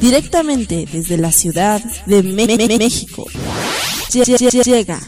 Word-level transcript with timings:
Directamente 0.00 0.86
desde 0.90 1.16
la 1.18 1.32
ciudad 1.32 1.82
de 2.06 2.22
México. 2.78 3.26
Llega. 4.12 5.00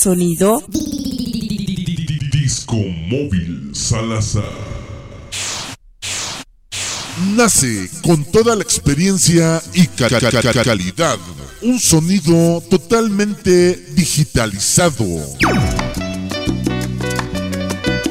Sonido. 0.00 0.62
Disco 2.30 2.76
móvil 2.76 3.70
Salazar 3.74 4.78
nace 7.36 7.90
con 8.02 8.24
toda 8.24 8.54
la 8.56 8.62
experiencia 8.62 9.62
y 9.74 9.86
calidad. 9.86 11.18
Un 11.62 11.78
sonido 11.80 12.62
totalmente 12.70 13.76
digitalizado. 13.94 15.04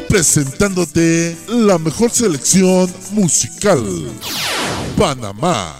Presentándote 0.10 1.38
la 1.48 1.78
mejor 1.78 2.12
selección 2.12 2.92
musical. 3.12 3.84
Panamá. 4.98 5.76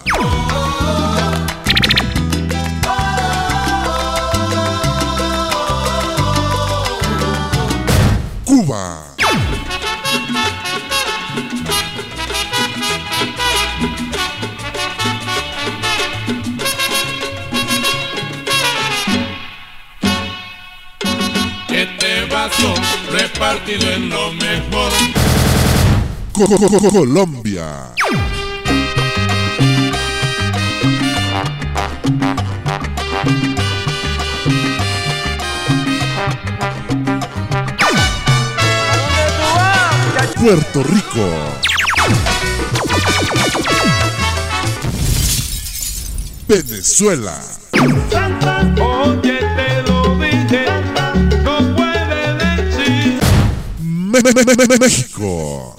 Cuba. 8.46 9.08
repartido 23.12 23.92
en 23.92 24.10
lo 24.10 24.32
mejor. 24.34 24.92
Colombia. 26.92 27.96
Puerto 40.40 40.84
Rico. 40.84 41.28
Venezuela. 46.48 47.42
México. 54.80 55.76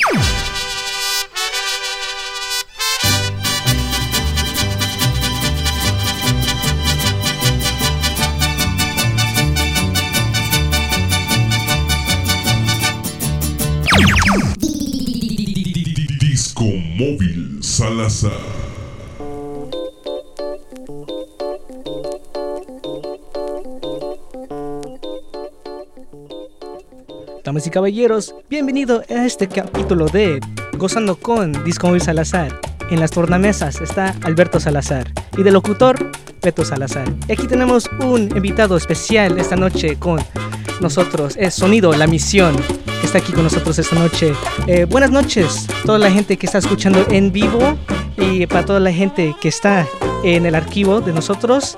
Damas 27.44 27.66
y 27.66 27.70
caballeros, 27.70 28.34
bienvenido 28.48 29.02
a 29.10 29.26
este 29.26 29.46
capítulo 29.46 30.06
de 30.06 30.40
Gozando 30.78 31.16
con 31.16 31.52
Disco 31.64 31.88
Móvil 31.88 32.00
Salazar. 32.00 32.58
En 32.90 32.98
las 32.98 33.10
tornamesas 33.10 33.78
está 33.82 34.14
Alberto 34.22 34.58
Salazar 34.58 35.12
y 35.36 35.42
de 35.42 35.50
locutor 35.50 36.10
Beto 36.40 36.64
Salazar. 36.64 37.12
Y 37.28 37.32
aquí 37.32 37.46
tenemos 37.46 37.90
un 38.00 38.22
invitado 38.34 38.78
especial 38.78 39.38
esta 39.38 39.56
noche 39.56 39.98
con 39.98 40.18
nosotros, 40.80 41.36
es 41.36 41.52
Sonido 41.52 41.92
La 41.92 42.06
Misión, 42.06 42.56
que 42.56 43.06
está 43.06 43.18
aquí 43.18 43.32
con 43.32 43.44
nosotros 43.44 43.78
esta 43.78 43.96
noche. 43.96 44.32
Eh, 44.66 44.86
buenas 44.86 45.10
noches, 45.10 45.66
toda 45.84 45.98
la 45.98 46.10
gente 46.10 46.38
que 46.38 46.46
está 46.46 46.56
escuchando 46.56 47.04
en 47.10 47.32
vivo 47.32 47.76
y 48.18 48.46
para 48.46 48.64
toda 48.64 48.80
la 48.80 48.92
gente 48.92 49.34
que 49.40 49.48
está 49.48 49.86
en 50.24 50.46
el 50.46 50.54
archivo 50.54 51.00
de 51.00 51.12
nosotros. 51.12 51.76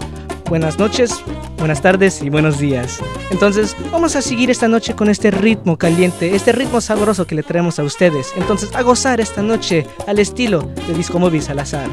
Buenas 0.48 0.78
noches, 0.78 1.22
buenas 1.58 1.80
tardes 1.80 2.22
y 2.22 2.28
buenos 2.28 2.58
días. 2.58 2.98
Entonces, 3.30 3.76
vamos 3.92 4.16
a 4.16 4.22
seguir 4.22 4.50
esta 4.50 4.66
noche 4.66 4.96
con 4.96 5.08
este 5.08 5.30
ritmo 5.30 5.76
caliente, 5.76 6.34
este 6.34 6.50
ritmo 6.50 6.80
sabroso 6.80 7.26
que 7.26 7.36
le 7.36 7.44
traemos 7.44 7.78
a 7.78 7.84
ustedes. 7.84 8.32
Entonces, 8.36 8.74
a 8.74 8.82
gozar 8.82 9.20
esta 9.20 9.42
noche 9.42 9.86
al 10.08 10.18
estilo 10.18 10.68
de 10.88 10.94
Disco 10.94 11.20
Móvil 11.20 11.42
Salazar. 11.42 11.88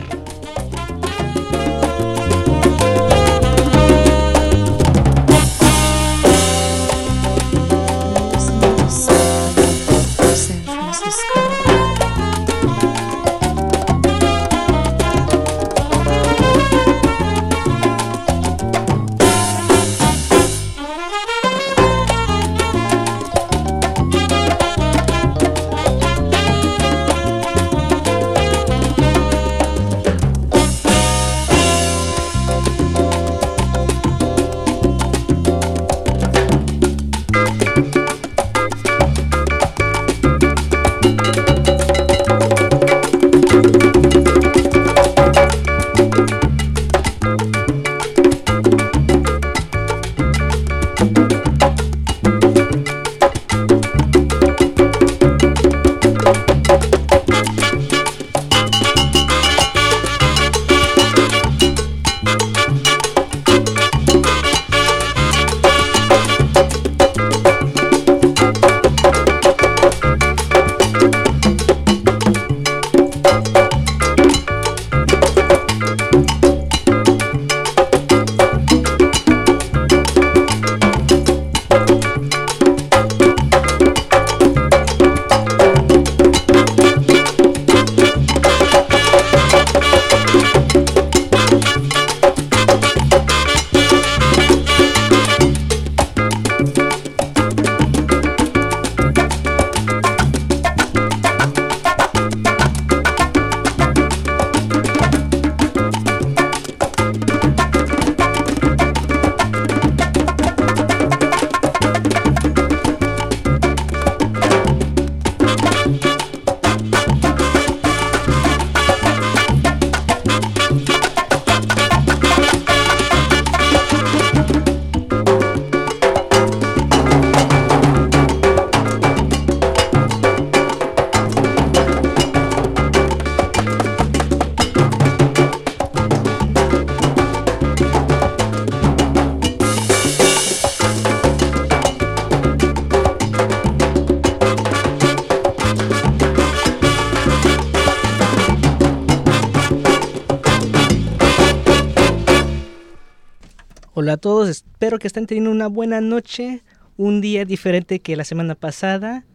Hola 154.07 154.13
a 154.13 154.17
todos, 154.17 154.47
espero 154.47 154.99
que 154.99 155.07
estén 155.07 155.27
teniendo 155.27 155.51
una 155.51 155.67
buena 155.67 155.99
noche, 155.99 156.63
un 156.95 157.19
día 157.19 157.43
diferente 157.43 157.99
que 157.99 158.15
la 158.15 158.23
semana 158.23 158.55
pasada, 158.55 159.25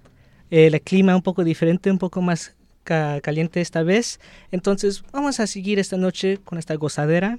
el 0.48 0.80
clima 0.80 1.14
un 1.14 1.20
poco 1.20 1.44
diferente, 1.44 1.90
un 1.90 1.98
poco 1.98 2.22
más 2.22 2.54
caliente 2.82 3.60
esta 3.60 3.82
vez. 3.82 4.18
Entonces 4.50 5.04
vamos 5.12 5.40
a 5.40 5.46
seguir 5.46 5.78
esta 5.78 5.98
noche 5.98 6.38
con 6.42 6.58
esta 6.58 6.74
gozadera. 6.76 7.38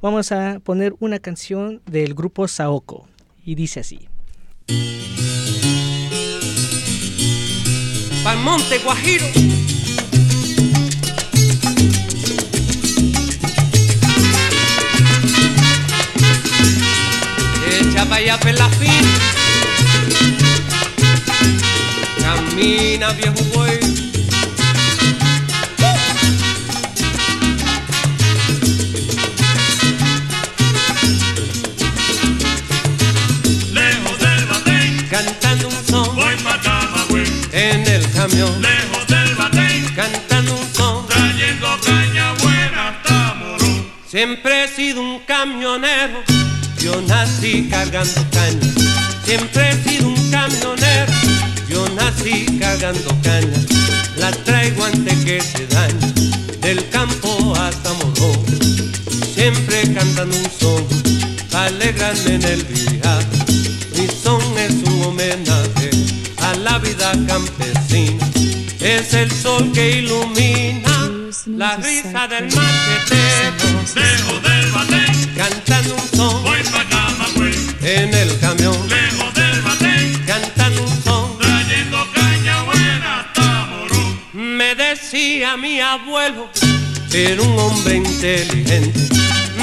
Vamos 0.00 0.32
a 0.32 0.58
poner 0.64 0.94
una 1.00 1.18
canción 1.18 1.82
del 1.84 2.14
grupo 2.14 2.48
Saoko 2.48 3.06
y 3.44 3.56
dice 3.56 3.80
así. 3.80 4.08
Pal 8.24 8.38
Monte 8.38 8.78
Guajiro. 8.78 9.26
Allá 18.08 18.38
la 18.52 18.68
fin. 18.70 19.04
Camina 22.20 23.12
viejo 23.12 23.42
güey. 23.54 23.78
Lejos 33.72 34.18
del 34.18 34.46
batén, 34.46 35.06
Cantando 35.10 35.68
un 35.68 35.86
son 35.86 36.16
voy 36.16 36.34
Camagüey. 36.62 37.24
en 37.52 37.86
el 37.86 38.10
camión. 38.12 38.60
Lejos 38.62 39.06
del 39.06 39.34
batén, 39.34 39.84
Cantando 39.94 40.54
un 40.54 40.74
son. 40.74 41.06
trayendo 41.06 41.68
caña 41.84 42.32
buena 42.42 42.88
hasta 42.88 43.34
Morón. 43.34 43.86
Siempre 44.06 44.64
he 44.64 44.68
sido 44.68 45.00
un 45.00 45.20
camionero, 45.20 46.22
yo 46.80 47.00
nací 47.02 47.68
cargando 47.68 48.24
caña. 48.30 48.72
Siempre 49.24 49.70
he 49.70 49.88
sido 49.88 50.08
un 50.08 50.30
camionero, 50.30 51.12
yo 51.68 51.88
nací 51.90 52.46
cargando 52.58 53.14
caña. 53.22 53.58
La 54.16 54.30
traigo 54.30 54.84
antes 54.84 55.24
que 55.24 55.40
se 55.40 55.66
dañe, 55.66 56.12
del 56.60 56.88
campo 56.88 57.54
hasta 57.56 57.92
Morón. 57.94 58.44
Siempre 59.34 59.82
cantando 59.94 60.36
un 60.36 60.50
son, 60.58 60.86
alegrarme 61.52 62.34
en 62.34 62.44
el 62.44 62.64
viaje. 62.64 63.26
Mi 63.96 64.08
son 64.08 64.42
es 64.58 64.74
un 64.88 65.02
homenaje 65.04 65.90
a 66.38 66.54
la 66.54 66.78
vida 66.78 67.12
campesina. 67.26 68.26
Es 68.80 69.12
el 69.12 69.30
sol 69.30 69.70
que 69.72 69.98
ilumina 69.98 71.10
la 71.46 71.76
risa 71.76 72.26
del 72.28 72.44
machetero. 72.44 74.49
Abuelo, 85.90 86.48
era 87.12 87.42
un 87.42 87.58
hombre 87.58 87.96
inteligente. 87.96 89.08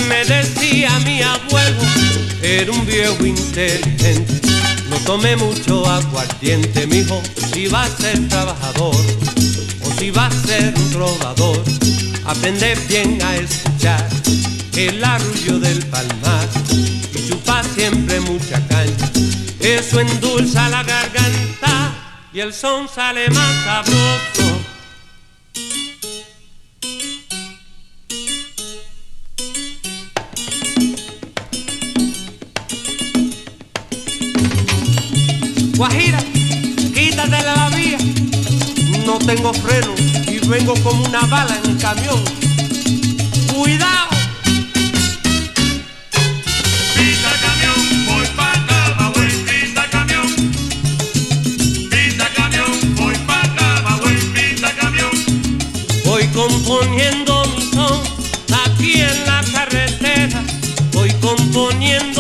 Me 0.09 0.25
decía 0.25 1.00
mi 1.06 1.21
abuelo, 1.21 1.81
era 2.41 2.69
un 2.69 2.85
viejo 2.85 3.25
inteligente. 3.25 4.41
No 4.89 4.97
tome 5.06 5.38
mucho 5.38 5.89
aguardiente, 5.89 6.85
mijo, 6.88 7.21
si 7.53 7.68
va 7.68 7.83
a 7.83 7.89
ser 7.89 8.27
trabajador 8.27 8.95
o 9.85 9.91
si 9.97 10.12
va 10.12 10.27
a 10.27 10.31
ser 10.31 10.74
un 10.75 10.91
trovador. 10.91 11.63
Aprende 12.25 12.75
bien 12.89 13.21
a 13.24 13.38
escuchar 13.38 14.06
el 14.75 15.01
arrullo 15.01 15.59
del 15.59 15.79
palmar 15.85 16.47
y 17.15 17.29
chupa 17.29 17.63
siempre 17.63 18.19
mucha 18.19 18.59
caña. 18.68 19.12
Eso 19.62 20.01
endulza 20.01 20.68
la 20.68 20.83
garganta 20.83 21.94
y 22.33 22.41
el 22.41 22.53
son 22.53 22.89
sale 22.89 23.29
más 23.29 23.63
sabroso. 23.63 24.56
Guajira, 35.77 36.18
quítate 36.95 37.29
de 37.29 37.44
la 37.44 37.69
vía. 37.69 38.00
No 39.06 39.19
tengo 39.19 39.53
freno 39.53 39.94
y 40.27 40.39
vengo 40.47 40.74
como 40.81 41.03
una 41.06 41.21
bala 41.27 41.56
en 41.63 41.69
el 41.69 41.77
camión. 41.77 42.19
Cuidado. 43.53 44.09
Pita 46.95 47.31
camión, 47.44 48.06
voy 48.07 48.27
pa' 48.35 48.53
Camagüey. 48.68 49.29
Pita 49.45 49.88
camión, 49.91 50.27
pita 51.91 52.27
camión, 52.35 52.95
voy 52.95 53.15
pa' 53.27 53.44
Camagüey. 53.56 54.18
Pita 54.33 54.71
camión. 54.81 55.12
Voy 56.06 56.25
componiendo 56.29 57.45
mi 57.56 57.62
son 57.71 58.01
aquí 58.65 59.01
en 59.01 59.25
la 59.27 59.44
carretera. 59.53 60.44
Voy 60.91 61.12
componiendo 61.21 62.16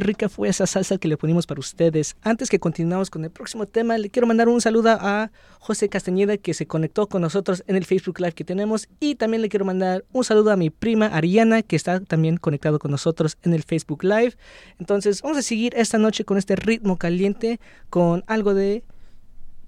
rica 0.00 0.28
fue 0.28 0.48
esa 0.48 0.66
salsa 0.66 0.98
que 0.98 1.08
le 1.08 1.16
ponimos 1.16 1.46
para 1.46 1.60
ustedes. 1.60 2.16
Antes 2.22 2.50
que 2.50 2.58
continuamos 2.58 3.10
con 3.10 3.24
el 3.24 3.30
próximo 3.30 3.66
tema, 3.66 3.96
le 3.98 4.10
quiero 4.10 4.26
mandar 4.26 4.48
un 4.48 4.60
saludo 4.60 4.90
a 4.90 5.30
José 5.58 5.88
Castañeda 5.88 6.36
que 6.36 6.54
se 6.54 6.66
conectó 6.66 7.08
con 7.08 7.22
nosotros 7.22 7.62
en 7.66 7.76
el 7.76 7.84
Facebook 7.84 8.18
Live 8.18 8.32
que 8.32 8.44
tenemos 8.44 8.88
y 8.98 9.14
también 9.14 9.42
le 9.42 9.48
quiero 9.48 9.64
mandar 9.64 10.04
un 10.12 10.24
saludo 10.24 10.50
a 10.50 10.56
mi 10.56 10.70
prima 10.70 11.06
Ariana 11.06 11.62
que 11.62 11.76
está 11.76 12.00
también 12.00 12.36
conectado 12.36 12.78
con 12.78 12.90
nosotros 12.90 13.38
en 13.42 13.54
el 13.54 13.62
Facebook 13.62 14.02
Live. 14.02 14.34
Entonces, 14.78 15.22
vamos 15.22 15.38
a 15.38 15.42
seguir 15.42 15.74
esta 15.76 15.98
noche 15.98 16.24
con 16.24 16.38
este 16.38 16.56
ritmo 16.56 16.96
caliente 16.96 17.60
con 17.88 18.24
algo 18.26 18.54
de 18.54 18.82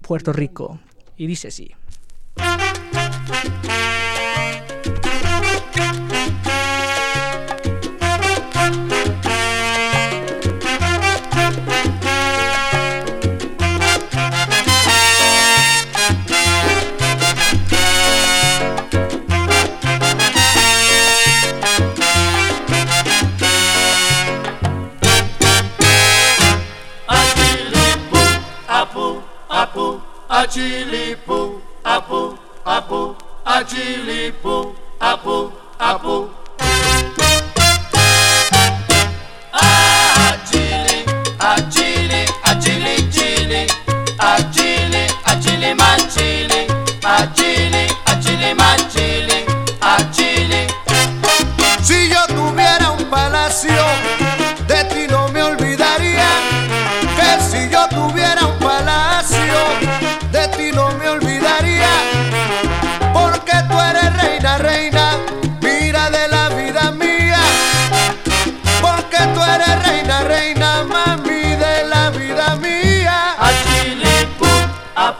Puerto 0.01 0.33
Rico. 0.33 0.79
Y 1.15 1.27
dice 1.27 1.47
así. 1.47 1.71
Achilipu, 30.33 31.61
apu, 31.83 32.37
apu, 32.65 33.15
achilipu, 33.45 34.73
apu, 34.99 35.51
apu. 35.79 36.29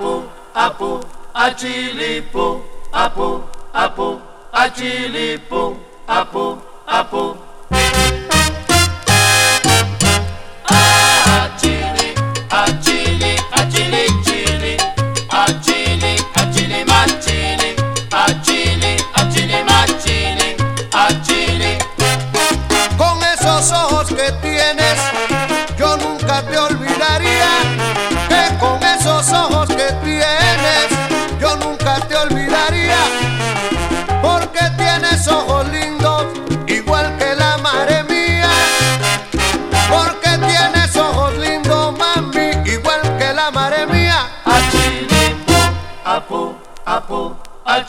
apo, 0.04 0.24
apo, 0.54 1.00
apu 1.34 2.62
apo, 2.92 3.28
apo, 3.74 4.22
atilipo, 4.52 5.78
apu 6.08 6.58
apu. 6.88 7.53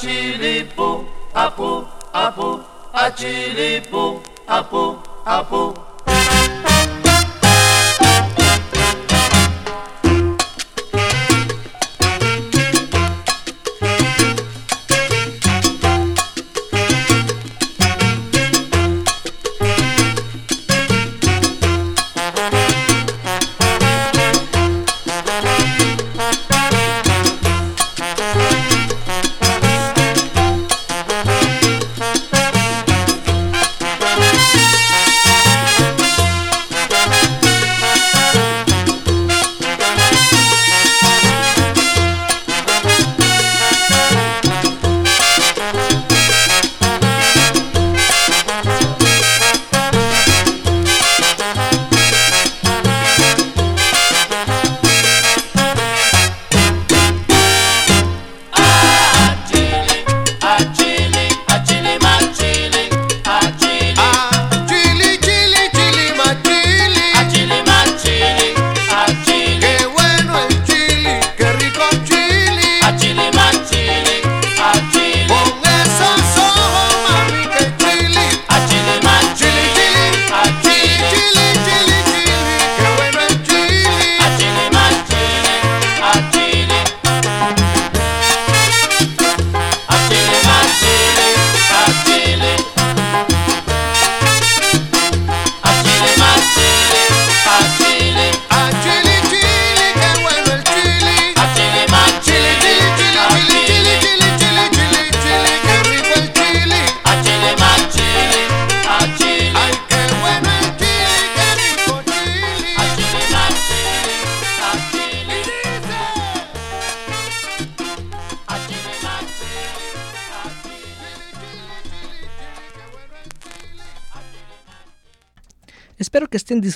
Achilipu, 0.04 1.04
apu, 1.34 1.86
apu, 2.12 2.60
achilipu, 2.92 4.20
apu, 4.46 4.98
apu. 5.24 5.83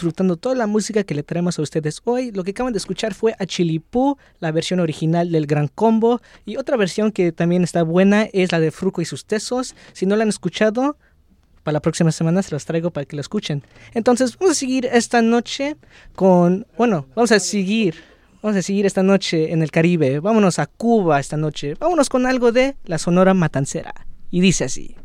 Disfrutando 0.08 0.36
toda 0.36 0.54
la 0.54 0.66
música 0.66 1.04
que 1.04 1.14
le 1.14 1.22
traemos 1.22 1.58
a 1.58 1.62
ustedes 1.62 2.00
hoy. 2.04 2.32
Lo 2.32 2.42
que 2.42 2.52
acaban 2.52 2.72
de 2.72 2.78
escuchar 2.78 3.12
fue 3.12 3.34
a 3.38 3.44
Chilipú, 3.44 4.16
la 4.40 4.52
versión 4.52 4.80
original 4.80 5.30
del 5.30 5.46
Gran 5.46 5.68
Combo. 5.68 6.22
Y 6.46 6.56
otra 6.56 6.78
versión 6.78 7.12
que 7.12 7.30
también 7.30 7.62
está 7.62 7.82
buena 7.82 8.26
es 8.32 8.50
la 8.52 8.58
de 8.58 8.70
Fruco 8.70 9.02
y 9.02 9.04
sus 9.04 9.26
Tesos. 9.26 9.74
Si 9.92 10.06
no 10.06 10.16
la 10.16 10.22
han 10.22 10.30
escuchado, 10.30 10.96
para 11.62 11.74
la 11.74 11.80
próxima 11.80 12.10
semana 12.10 12.42
se 12.42 12.54
las 12.54 12.64
traigo 12.64 12.90
para 12.90 13.04
que 13.04 13.16
la 13.16 13.20
escuchen. 13.20 13.62
Entonces, 13.92 14.38
vamos 14.38 14.52
a 14.52 14.58
seguir 14.58 14.86
esta 14.86 15.20
noche 15.20 15.76
con. 16.14 16.66
Bueno, 16.78 17.06
vamos 17.14 17.30
a 17.32 17.38
seguir. 17.38 17.96
Vamos 18.40 18.56
a 18.56 18.62
seguir 18.62 18.86
esta 18.86 19.02
noche 19.02 19.52
en 19.52 19.62
el 19.62 19.70
Caribe. 19.70 20.20
Vámonos 20.20 20.58
a 20.58 20.66
Cuba 20.66 21.20
esta 21.20 21.36
noche. 21.36 21.74
Vámonos 21.78 22.08
con 22.08 22.24
algo 22.24 22.50
de 22.50 22.76
la 22.84 22.96
Sonora 22.96 23.34
Matancera. 23.34 23.92
Y 24.30 24.40
dice 24.40 24.64
así. 24.64 24.96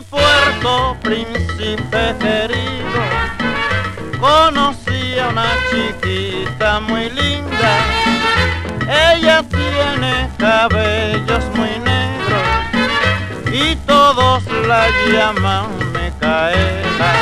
Mi 0.00 0.06
puerto, 0.06 0.96
príncipe 1.02 2.14
querido, 2.18 3.02
conocí 4.18 5.18
a 5.18 5.28
una 5.28 5.50
chiquita 5.70 6.80
muy 6.80 7.10
linda. 7.10 7.72
Ella 8.88 9.42
tiene 9.42 10.30
cabellos 10.38 11.44
muy 11.54 11.78
negros 11.84 12.46
y 13.52 13.76
todos 13.86 14.44
la 14.66 14.88
llaman 15.12 15.66
Micaela. 15.92 17.12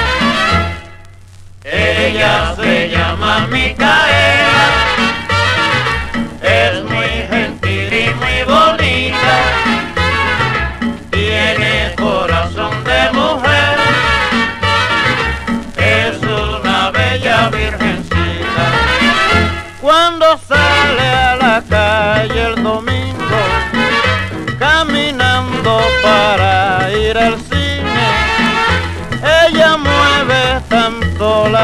Ella 1.65 2.55
se 2.57 2.91
llama 2.91 3.47
Micaela, 3.51 4.69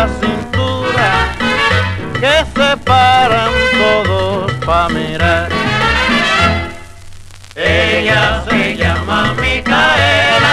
cintura 0.08 1.08
que 2.20 2.44
se 2.54 2.76
paran 2.78 3.52
todos 3.78 4.52
pa' 4.64 4.88
mirar. 4.88 5.49
Ella 7.54 8.44
se 8.49 8.76
llama 8.76 9.34
Micaela, 9.40 10.44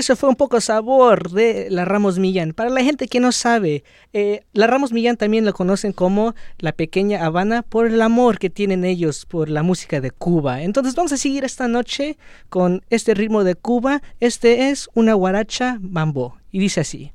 eso 0.00 0.16
fue 0.16 0.28
un 0.30 0.36
poco 0.36 0.60
sabor 0.60 1.30
de 1.30 1.68
la 1.70 1.84
Ramos 1.84 2.18
Millán. 2.18 2.52
Para 2.52 2.70
la 2.70 2.82
gente 2.82 3.06
que 3.06 3.20
no 3.20 3.32
sabe, 3.32 3.84
eh, 4.12 4.42
la 4.52 4.66
Ramos 4.66 4.92
Millán 4.92 5.16
también 5.16 5.44
lo 5.44 5.52
conocen 5.52 5.92
como 5.92 6.34
la 6.58 6.72
pequeña 6.72 7.24
Habana 7.24 7.62
por 7.62 7.86
el 7.86 8.00
amor 8.00 8.38
que 8.38 8.50
tienen 8.50 8.84
ellos 8.84 9.26
por 9.26 9.50
la 9.50 9.62
música 9.62 10.00
de 10.00 10.10
Cuba. 10.10 10.62
Entonces 10.62 10.94
vamos 10.94 11.12
a 11.12 11.18
seguir 11.18 11.44
esta 11.44 11.68
noche 11.68 12.16
con 12.48 12.82
este 12.88 13.14
ritmo 13.14 13.44
de 13.44 13.54
Cuba. 13.54 14.02
Este 14.20 14.70
es 14.70 14.88
una 14.94 15.14
guaracha 15.14 15.78
mambo. 15.82 16.38
Y 16.50 16.58
dice 16.58 16.80
así. 16.80 17.12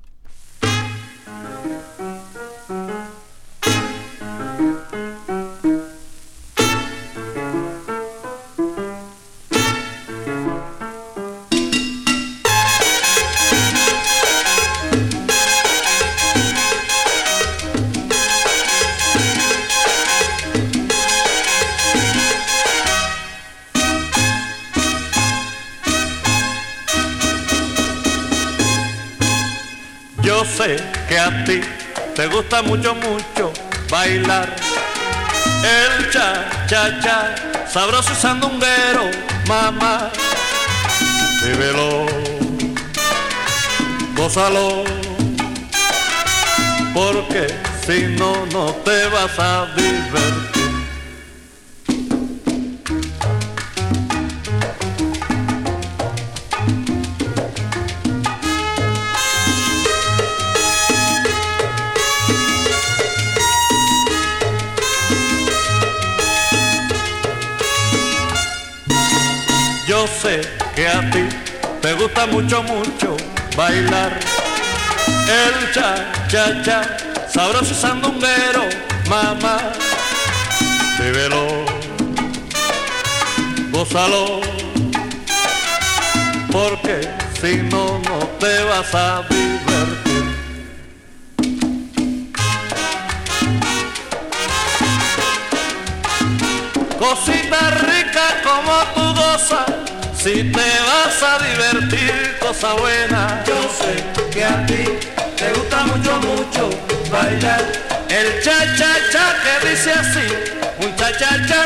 Que 31.08 31.20
a 31.20 31.44
ti 31.46 31.62
te 32.16 32.28
gusta 32.28 32.62
mucho, 32.64 32.96
mucho 32.96 33.54
bailar 33.90 34.50
el 35.64 36.10
cha, 36.10 36.66
cha, 36.68 37.00
cha, 37.00 37.36
sabroso 37.68 38.12
y 38.12 38.16
sandunguero, 38.16 39.12
mamá. 39.48 40.10
Vívelo, 41.44 42.08
gózalo, 44.16 44.84
porque 46.94 47.48
si 47.86 48.08
no, 48.18 48.46
no 48.48 48.74
te 48.84 49.08
vas 49.08 49.38
a 49.38 49.68
divertir. 49.76 50.55
Que 70.76 70.88
a 70.88 71.02
ti 71.12 71.24
te 71.82 71.94
gusta 71.94 72.26
mucho, 72.26 72.64
mucho 72.64 73.16
bailar 73.56 74.20
el 75.28 75.72
cha, 75.72 76.12
cha, 76.28 76.64
cha, 76.64 76.98
sabroso 77.32 77.76
sandunguero, 77.76 78.64
mamá. 79.08 79.58
Vívelo, 81.00 81.66
gózalo, 83.72 84.42
porque 86.52 87.08
si 87.40 87.58
no, 87.58 88.00
no 88.00 88.18
te 88.40 88.64
vas 88.64 88.96
a 88.96 89.22
divertir. 89.30 90.26
Cosita 96.98 97.70
rica 97.86 98.42
como 98.44 98.74
tú 98.96 99.22
gozas, 99.22 99.66
si 100.26 100.42
te 100.42 100.70
vas 100.88 101.22
a 101.22 101.38
divertir, 101.38 102.36
cosa 102.40 102.74
buena. 102.74 103.44
Yo 103.46 103.60
sé 103.78 103.94
que 104.32 104.44
a 104.44 104.66
ti 104.66 104.84
te 105.38 105.54
gusta 105.54 105.84
mucho, 105.84 106.14
mucho 106.22 106.70
bailar 107.12 107.62
el 108.10 108.42
cha 108.42 108.58
cha 108.76 108.92
cha 109.12 109.26
que 109.44 109.70
dice 109.70 109.92
así, 109.92 110.28
un 110.82 110.96
cha 110.96 111.12
cha 111.20 111.30
cha 111.48 111.64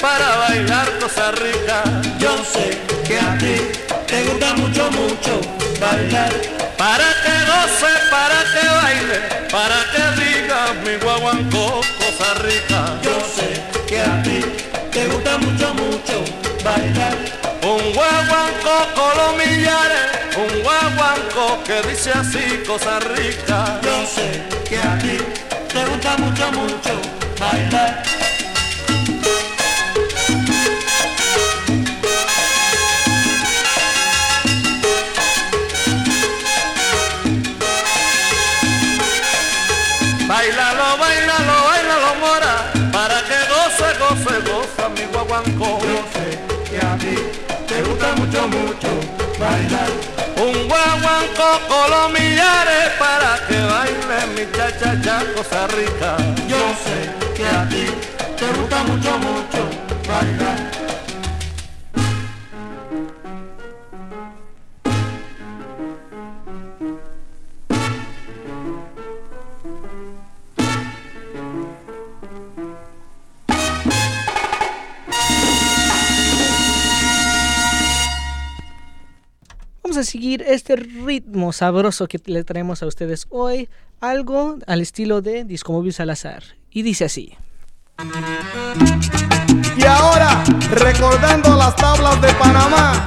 para 0.00 0.36
bailar 0.36 0.88
cosa 1.00 1.32
rica. 1.32 1.82
Yo 2.18 2.32
sé 2.50 2.78
que 3.06 3.20
a 3.20 3.36
ti 3.36 3.56
te 4.06 4.24
gusta 4.24 4.54
mucho, 4.54 4.90
mucho 4.90 5.40
bailar 5.78 6.32
para 6.78 7.08
que 7.22 7.34
goce, 7.50 7.92
para 8.10 8.40
que 8.54 8.64
baile, 8.80 9.18
para 9.50 9.80
que 9.92 10.04
diga 10.20 10.60
mi 10.82 10.96
guaguancó 11.04 11.82
cosa 12.00 12.34
rica. 12.46 12.80
Yo 13.02 13.16
sé 13.36 13.48
que 13.86 14.00
a 14.00 14.22
ti 14.22 14.40
te 14.92 15.06
gusta 15.08 15.36
mucho, 15.36 15.74
mucho 15.74 16.24
bailar. 16.64 17.37
Un 17.68 17.92
guaguancó 17.92 18.76
con 18.94 19.12
los 19.18 19.34
un 20.38 20.62
guaguancó 20.62 21.62
que 21.64 21.82
dice 21.86 22.12
así 22.12 22.62
cosa 22.66 22.98
rica. 22.98 23.78
Yo 23.82 24.06
sé 24.06 24.42
que 24.66 24.78
a 24.78 24.98
ti 24.98 25.18
te 25.70 25.84
gusta 25.84 26.16
mucho, 26.16 26.50
mucho 26.52 26.98
bailar. 27.38 28.27
Toco 51.66 52.08
millares 52.10 52.90
para 52.98 53.46
que 53.46 53.58
baile 53.70 54.18
mi 54.34 54.44
cha-cha-cha, 54.56 55.22
cosa 55.34 55.66
rica. 55.68 56.16
Yo 56.46 56.58
sé 56.84 57.10
que 57.36 57.44
a 57.46 57.68
ti 57.68 57.86
te 58.36 58.46
gusta 58.58 58.82
mucho, 58.84 59.18
mucho 59.18 59.62
bailar. 60.06 60.77
A 79.98 80.04
seguir 80.04 80.42
este 80.46 80.76
ritmo 80.76 81.52
sabroso 81.52 82.06
que 82.06 82.20
le 82.24 82.44
traemos 82.44 82.82
a 82.82 82.86
ustedes 82.86 83.26
hoy, 83.28 83.68
algo 84.00 84.58
al 84.66 84.80
estilo 84.80 85.20
de 85.20 85.44
Disco 85.44 85.72
Móvil 85.72 85.92
Salazar. 85.92 86.42
Y 86.70 86.82
dice 86.82 87.04
así. 87.04 87.34
Y 89.76 89.84
ahora, 89.84 90.42
recordando 90.70 91.56
las 91.56 91.76
tablas 91.76 92.20
de 92.22 92.32
Panamá. 92.34 93.06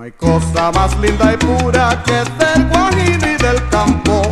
No 0.00 0.06
hay 0.06 0.12
cosa 0.12 0.72
más 0.72 0.98
linda 1.00 1.34
y 1.34 1.36
pura 1.36 2.02
que 2.06 2.24
ser 2.38 2.64
guajiri 2.72 3.36
del 3.36 3.68
campo. 3.68 4.22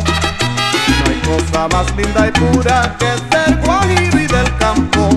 No 0.97 1.11
hay 1.11 1.19
cosa 1.21 1.67
más 1.67 1.95
linda 1.95 2.27
y 2.27 2.31
pura 2.31 2.95
que 2.97 3.11
ser 3.29 3.55
guajiri 3.63 4.25
del 4.25 4.57
campo. 4.57 5.09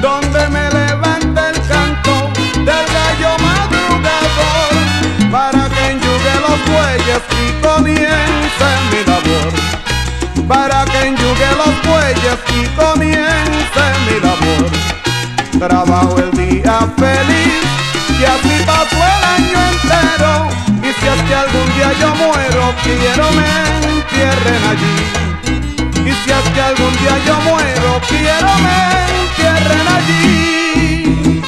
Donde 0.00 0.48
me 0.48 0.70
levanta 0.70 1.50
el 1.50 1.60
canto 1.68 2.30
del 2.64 2.86
gallo 2.96 3.36
madrugador. 3.44 4.72
Para 5.30 5.68
que 5.68 5.90
enyugue 5.90 6.34
los 6.46 6.58
bueyes 6.72 7.22
y 7.42 7.52
comience 7.60 8.68
mi 8.90 9.04
labor. 9.04 9.52
Para 10.48 10.86
que 10.86 11.08
enyugue 11.08 11.50
los 11.58 11.74
bueyes 11.90 12.38
y 12.56 12.66
comience 12.68 13.84
mi 14.06 14.18
labor. 14.18 14.70
Trabajo 15.58 16.16
el 16.20 16.30
día 16.30 16.88
feliz 16.96 17.81
y 18.10 18.24
así 18.24 18.64
paso 18.64 18.96
el 18.96 19.24
año 19.36 19.58
entero. 19.72 20.48
Y 20.82 20.92
si 20.98 21.06
es 21.06 21.22
que 21.28 21.34
algún 21.34 21.74
día 21.74 21.92
yo 22.00 22.14
muero, 22.14 22.74
quiero 22.82 23.30
me 23.32 23.48
entierren 23.92 24.62
allí. 24.72 24.96
Y 26.04 26.12
si 26.12 26.30
es 26.30 26.50
que 26.54 26.60
algún 26.60 26.92
día 26.98 27.16
yo 27.26 27.36
muero, 27.40 28.00
quiero 28.08 28.50
me 28.58 28.78
entierren 29.22 29.88
allí. 29.96 31.42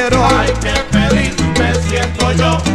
Quiero. 0.00 0.24
Ay, 0.24 0.52
qué 0.62 0.72
feliz 0.90 1.36
me 1.58 1.74
siento 1.74 2.32
yo 2.32 2.69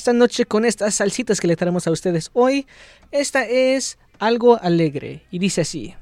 esta 0.00 0.12
noche 0.14 0.46
con 0.46 0.64
estas 0.64 0.94
salsitas 0.94 1.40
que 1.40 1.46
le 1.46 1.56
traemos 1.56 1.86
a 1.86 1.90
ustedes 1.90 2.30
hoy. 2.32 2.66
Esta 3.12 3.44
es 3.44 3.98
algo 4.18 4.58
alegre 4.58 5.24
y 5.30 5.38
dice 5.38 5.60
así. 5.60 5.94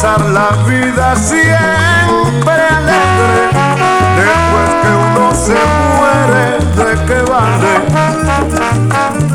Pasar 0.00 0.24
la 0.30 0.50
vida 0.64 1.16
siempre 1.16 2.62
alegre. 2.70 3.50
Después 4.16 4.68
que 4.80 4.90
uno 5.08 5.34
se 5.34 5.58
muere, 5.96 6.46
¿de 6.76 6.90
qué 7.04 7.20
vale? 7.28 7.72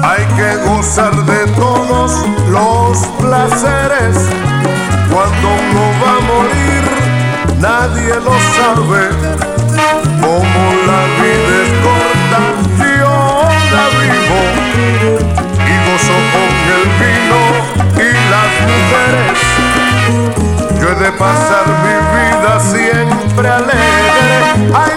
Hay 0.01 0.23
que 0.37 0.55
gozar 0.69 1.13
de 1.25 1.47
todos 1.51 2.25
los 2.49 2.97
placeres. 3.19 4.15
Cuando 5.11 5.47
uno 5.49 5.83
va 6.01 6.11
a 6.15 6.21
morir, 6.31 6.83
nadie 7.59 8.15
lo 8.21 8.33
sabe. 8.55 9.42
De 21.03 21.11
pasar 21.11 21.65
mi 21.83 21.95
vida 22.15 22.59
siempre 22.61 23.49
alegre. 23.49 24.73
Ay, 24.73 24.93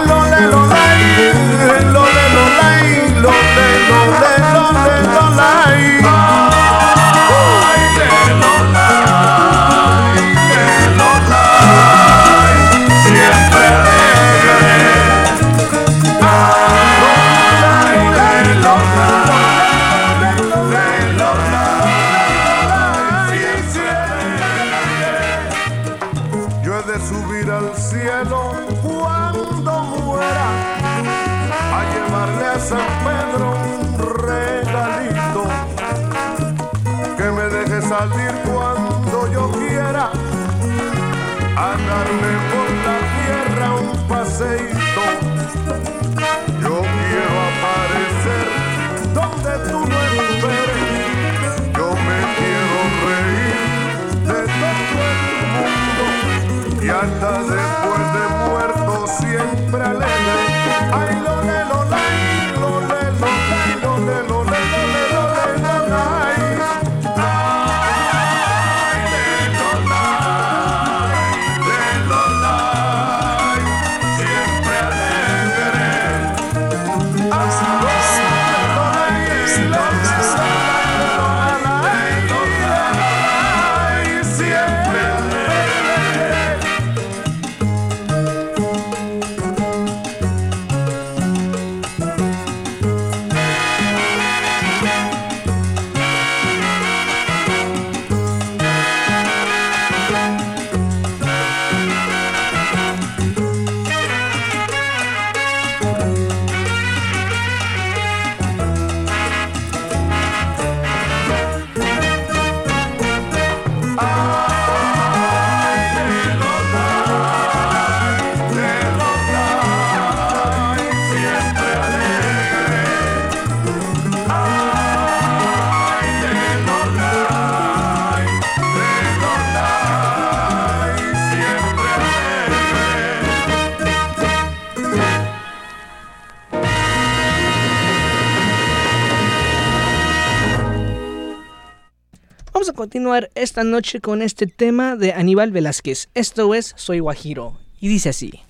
Vamos 142.67 142.79
a 142.79 142.83
continuar 142.83 143.31
esta 143.33 143.63
noche 143.63 144.01
con 144.01 144.21
este 144.21 144.45
tema 144.45 144.97
de 144.97 145.13
Aníbal 145.13 145.53
Velázquez. 145.53 146.09
Esto 146.13 146.53
es 146.53 146.73
Soy 146.75 146.99
Guajiro 146.99 147.57
y 147.79 147.87
dice 147.87 148.09
así. 148.09 148.41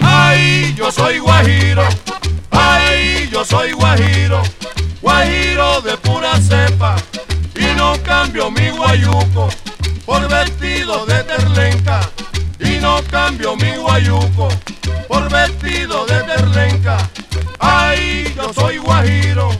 Ay, 0.00 0.74
yo 0.76 0.92
soy 0.92 1.18
guajiro. 1.18 1.84
Ay, 2.50 3.30
yo 3.32 3.46
soy 3.46 3.72
guajiro. 3.72 4.42
Guajiro 5.00 5.80
de 5.80 5.96
pura 5.96 6.38
cepa. 6.38 6.96
Y 7.56 7.74
no 7.78 7.94
cambio 8.02 8.50
mi 8.50 8.68
guayuco 8.68 9.48
por 10.04 10.28
vestido 10.28 11.06
de 11.06 11.24
terlenca 11.24 12.02
y 12.64 12.78
no 12.80 13.02
cambio 13.10 13.56
mi 13.56 13.76
guayuco 13.76 14.48
por 15.08 15.30
vestido 15.30 16.06
de 16.06 16.22
terlenca. 16.22 16.96
Ay, 17.58 18.32
yo 18.36 18.52
soy 18.52 18.78
guajiro, 18.78 19.50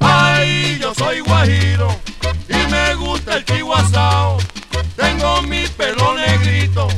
ay, 0.00 0.78
yo 0.80 0.94
soy 0.94 1.20
guajiro 1.20 1.88
y 2.48 2.70
me 2.70 2.94
gusta 2.94 3.36
el 3.36 3.44
chihuazao. 3.44 4.38
Tengo 4.96 5.42
mi 5.42 5.66
pelo 5.68 6.14
negrito 6.14 6.88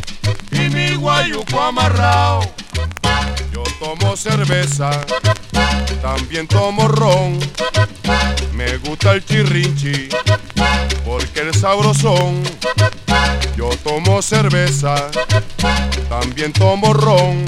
y 0.50 0.68
mi 0.68 0.94
guayuco 0.94 1.60
amarrado. 1.60 2.40
Yo 3.52 3.62
tomo 3.78 4.16
cerveza, 4.16 4.90
también 6.00 6.46
tomo 6.48 6.88
ron. 6.88 7.38
Me 8.54 8.78
gusta 8.78 9.12
el 9.12 9.24
chirrinchi, 9.24 10.08
porque 11.04 11.50
es 11.50 11.60
sabrosón. 11.60 12.42
Yo 13.54 13.68
tomo 13.84 14.22
cerveza, 14.22 14.94
también 16.08 16.54
tomo 16.54 16.94
ron. 16.94 17.44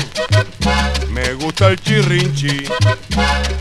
Me 1.10 1.32
gusta 1.34 1.68
el 1.68 1.80
chirrinchi, 1.80 2.64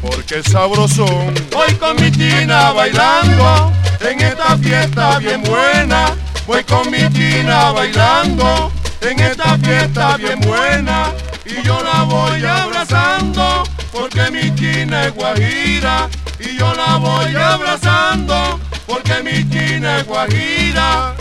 porque 0.02 0.40
es 0.40 0.46
sabrosón. 0.52 1.34
Voy 1.50 1.74
con 1.76 1.96
mi 2.02 2.12
tina 2.12 2.72
bailando 2.72 3.72
en 4.02 4.20
esta 4.20 4.58
fiesta 4.58 5.18
bien 5.20 5.44
buena. 5.44 6.14
Voy 6.46 6.64
con 6.66 6.92
mi 6.92 7.08
tina 7.10 7.72
bailando 7.72 8.70
en 9.00 9.20
esta 9.20 9.58
fiesta 9.60 10.18
bien 10.18 10.42
buena. 10.42 11.14
Y 11.46 11.62
yo 11.64 11.78
la 11.84 12.04
voy 12.04 12.44
abrazando 12.46 13.64
porque 13.92 14.32
mi 14.32 14.52
tina 14.52 15.06
es 15.06 15.14
guajira. 15.14 16.10
Y 16.40 16.58
yo 16.58 16.74
la 16.74 16.98
voy 16.98 17.36
abrazando 17.36 18.60
porque 18.88 19.22
mi 19.24 19.44
tina 19.46 20.00
es 20.00 20.06
guajira. 20.08 21.16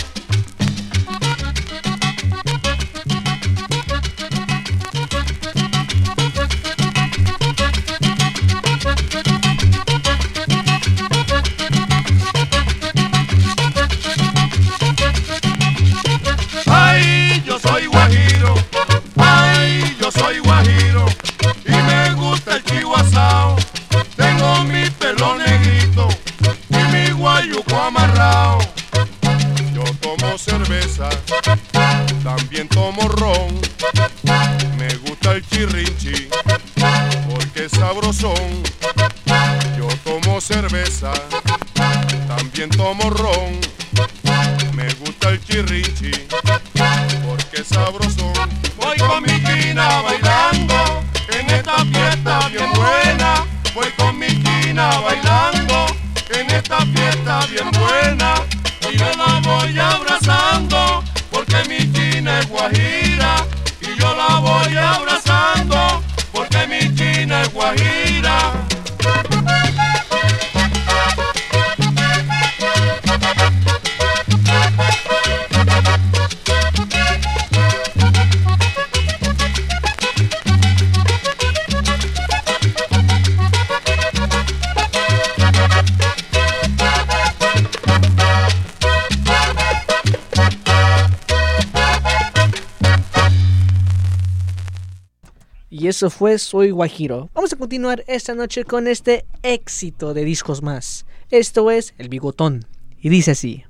Ay, 16.66 17.42
yo 17.44 17.58
soy 17.58 17.86
guajiro. 17.86 18.54
Soy. 20.32 20.40
Y 21.66 21.70
me 21.70 22.14
gusta 22.14 22.56
el 22.56 22.64
chihuasao. 22.64 23.56
Tengo 24.16 24.64
mi 24.64 24.88
pelo 24.90 25.36
negrito 25.36 26.08
y 26.70 26.76
mi 26.92 27.10
guayuco 27.10 27.76
amarrado. 27.76 28.58
Yo 29.74 29.84
tomo 30.00 30.38
cerveza, 30.38 31.08
también 32.22 32.68
tomo 32.68 33.08
ron. 33.08 33.60
Me 34.78 34.94
gusta 34.96 35.32
el 35.32 35.46
chirrinchi 35.48 36.28
porque 37.28 37.66
es 37.66 37.72
sabrosón. 37.72 38.62
Yo 39.76 39.88
tomo 40.04 40.40
cerveza, 40.40 41.12
también 42.26 42.70
tomo 42.70 43.10
ron. 43.10 43.60
Me 44.74 44.92
gusta 44.94 45.30
el 45.30 45.44
chirrinchi 45.44 46.12
porque 47.26 47.60
es 47.60 47.66
sabrosón. 47.68 48.31
Mi 54.72 54.78
quina 54.78 55.31
eso 96.02 96.10
fue 96.10 96.36
Soy 96.36 96.72
Guajiro. 96.72 97.30
Vamos 97.32 97.52
a 97.52 97.56
continuar 97.56 98.02
esta 98.08 98.34
noche 98.34 98.64
con 98.64 98.88
este 98.88 99.24
éxito 99.44 100.14
de 100.14 100.24
discos 100.24 100.60
más. 100.60 101.06
Esto 101.30 101.70
es 101.70 101.94
El 101.96 102.08
Bigotón. 102.08 102.66
Y 103.00 103.08
dice 103.08 103.30
así. 103.30 103.62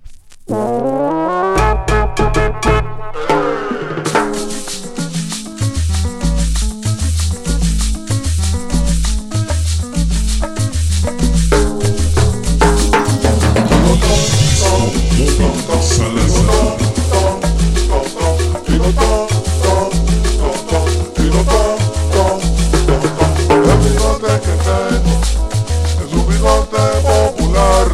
Bigote 26.42 26.76
popular. 27.02 27.86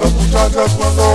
Las 0.00 0.12
muchachas 0.12 0.72
cuando 0.74 1.11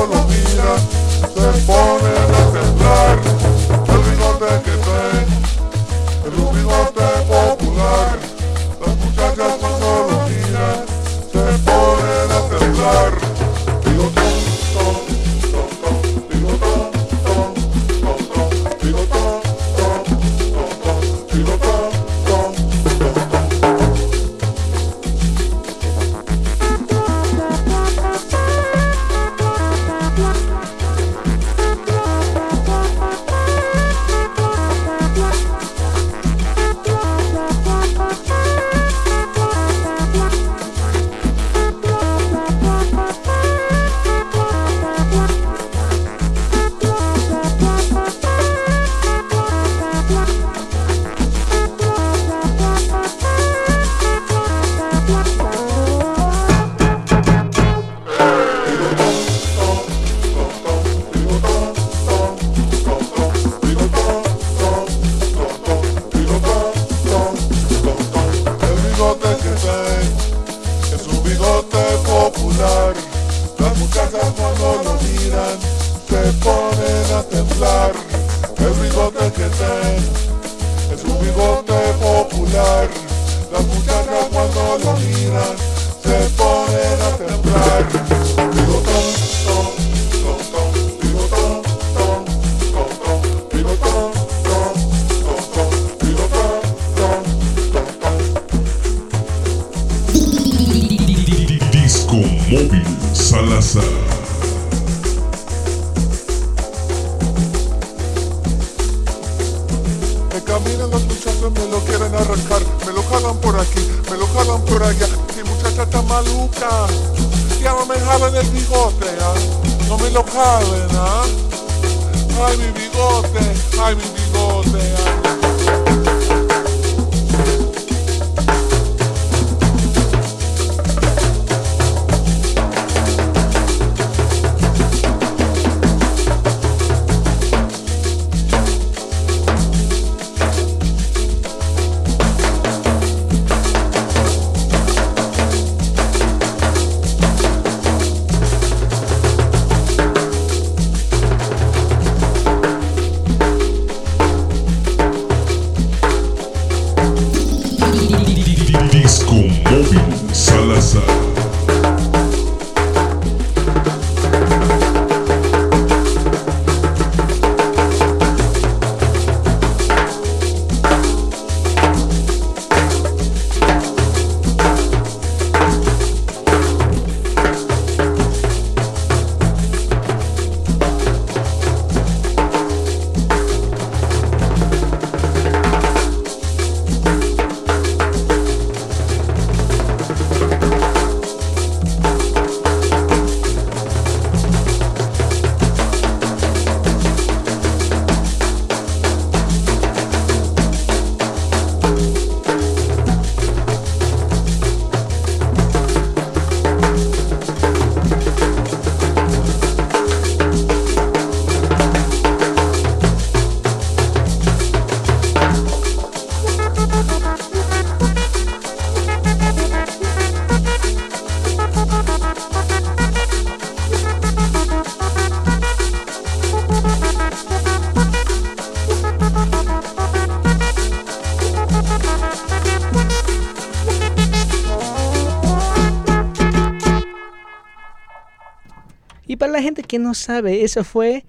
la 239.57 239.63
gente 239.63 239.81
que 239.81 239.97
no 239.97 240.13
sabe, 240.13 240.63
eso 240.63 240.83
fue 240.83 241.25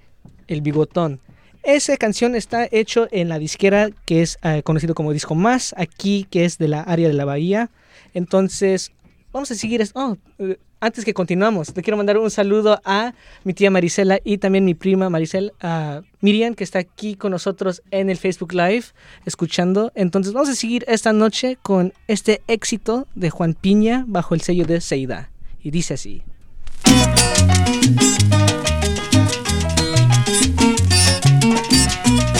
El 0.48 0.60
Bigotón. 0.60 1.18
Esa 1.62 1.96
canción 1.96 2.34
está 2.34 2.68
hecho 2.70 3.08
en 3.10 3.30
la 3.30 3.38
disquera 3.38 3.88
que 4.04 4.20
es 4.20 4.36
eh, 4.42 4.62
conocido 4.62 4.94
como 4.94 5.14
Disco 5.14 5.34
Más, 5.34 5.74
aquí 5.78 6.26
que 6.30 6.44
es 6.44 6.58
de 6.58 6.68
la 6.68 6.82
área 6.82 7.08
de 7.08 7.14
la 7.14 7.24
Bahía. 7.24 7.70
Entonces, 8.12 8.92
vamos 9.32 9.50
a 9.50 9.54
seguir. 9.54 9.82
Oh, 9.94 10.18
eh, 10.40 10.58
antes 10.78 11.06
que 11.06 11.14
continuamos, 11.14 11.74
le 11.74 11.82
quiero 11.82 11.96
mandar 11.96 12.18
un 12.18 12.30
saludo 12.30 12.82
a 12.84 13.14
mi 13.44 13.54
tía 13.54 13.70
Marisela 13.70 14.18
y 14.22 14.36
también 14.36 14.66
mi 14.66 14.74
prima 14.74 15.08
Maricel, 15.08 15.54
a 15.62 16.02
Miriam, 16.20 16.54
que 16.54 16.64
está 16.64 16.80
aquí 16.80 17.14
con 17.14 17.30
nosotros 17.30 17.80
en 17.90 18.10
el 18.10 18.18
Facebook 18.18 18.52
Live, 18.52 18.84
escuchando. 19.24 19.90
Entonces, 19.94 20.34
vamos 20.34 20.50
a 20.50 20.54
seguir 20.54 20.84
esta 20.86 21.14
noche 21.14 21.56
con 21.62 21.94
este 22.08 22.42
éxito 22.46 23.06
de 23.14 23.30
Juan 23.30 23.54
Piña 23.54 24.04
bajo 24.06 24.34
el 24.34 24.42
sello 24.42 24.66
de 24.66 24.82
Seida. 24.82 25.30
Y 25.62 25.70
dice 25.70 25.94
así. 25.94 26.22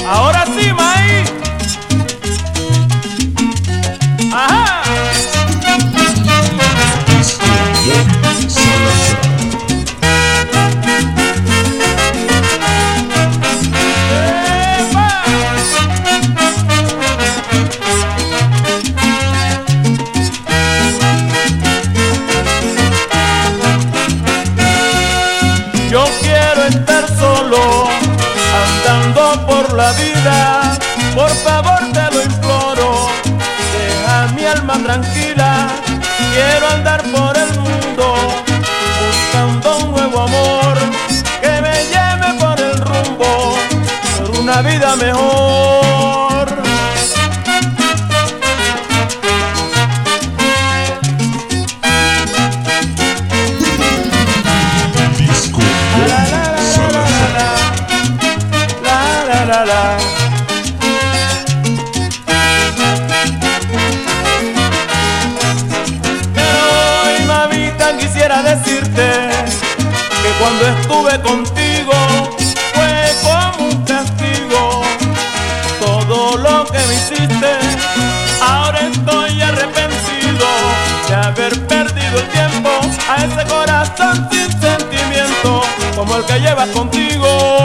Ahora 0.06 0.46
sí, 0.46 0.72
maíz. 0.72 0.97
Vida. 29.92 30.78
Por 31.14 31.30
favor 31.30 31.80
te 31.92 32.10
lo 32.14 32.22
imploro, 32.22 33.08
deja 33.74 34.26
mi 34.34 34.44
alma 34.44 34.74
tranquila. 34.84 35.68
Quiero 36.32 36.68
andar 36.68 37.02
por 37.04 37.36
el 37.36 37.50
mundo, 37.58 38.14
buscando 39.00 39.78
un 39.78 39.90
nuevo 39.92 40.20
amor 40.20 40.78
que 41.40 41.60
me 41.60 41.74
lleve 41.92 42.28
por 42.38 42.60
el 42.60 42.76
rumbo, 42.78 43.56
por 44.18 44.40
una 44.40 44.62
vida 44.62 44.96
mejor. 44.96 45.77
Estuve 71.08 71.22
contigo 71.22 71.92
fue 72.74 73.12
como 73.22 73.68
un 73.68 73.84
castigo. 73.84 74.82
Todo 75.80 76.36
lo 76.36 76.64
que 76.66 76.78
me 76.78 76.94
hiciste, 76.94 77.58
ahora 78.40 78.80
estoy 78.80 79.40
arrepentido 79.40 80.46
de 81.08 81.14
haber 81.14 81.66
perdido 81.66 82.18
el 82.18 82.28
tiempo 82.28 82.70
a 83.08 83.24
ese 83.24 83.48
corazón 83.48 84.28
sin 84.30 84.60
sentimiento 84.60 85.62
como 85.96 86.16
el 86.16 86.24
que 86.24 86.40
llevas 86.40 86.68
contigo. 86.70 87.57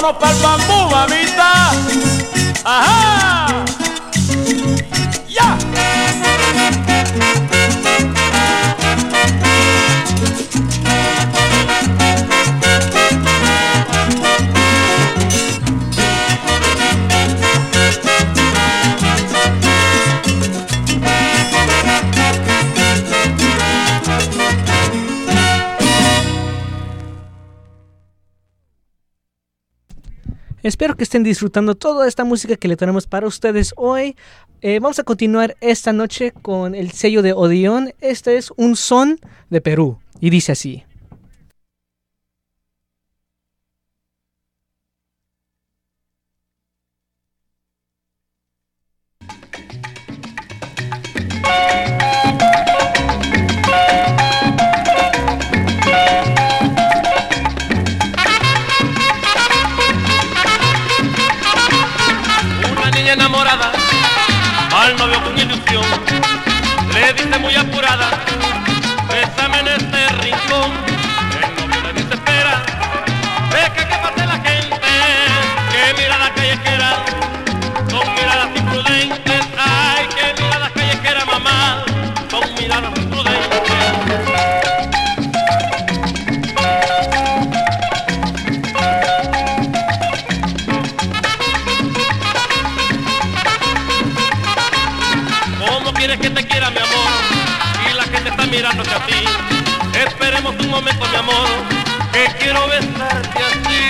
Vámonos 0.00 0.16
para 0.20 0.32
el 0.32 0.38
bambú, 0.40 0.90
mamita. 0.90 1.72
Ajá. 2.64 3.64
Espero 30.68 30.98
que 30.98 31.04
estén 31.04 31.22
disfrutando 31.22 31.76
toda 31.76 32.06
esta 32.06 32.24
música 32.24 32.56
que 32.56 32.68
le 32.68 32.76
tenemos 32.76 33.06
para 33.06 33.26
ustedes 33.26 33.72
hoy. 33.74 34.16
Eh, 34.60 34.80
vamos 34.80 34.98
a 34.98 35.02
continuar 35.02 35.56
esta 35.62 35.94
noche 35.94 36.34
con 36.42 36.74
el 36.74 36.90
sello 36.90 37.22
de 37.22 37.32
Odeón. 37.32 37.94
Este 38.02 38.36
es 38.36 38.52
un 38.54 38.76
son 38.76 39.18
de 39.48 39.62
Perú 39.62 39.98
y 40.20 40.28
dice 40.28 40.52
así. 40.52 40.84
Dice 67.80 68.17
Momento, 100.88 101.08
mi 101.10 101.16
amor, 101.16 101.48
que 102.12 102.26
quiero 102.38 102.66
besarte 102.68 103.42
así. 103.44 103.82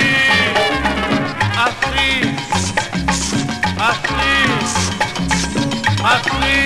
Así. 1.57 2.11
Así. 3.79 4.31
Así. 6.03 6.57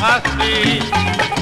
Así. 0.00 1.33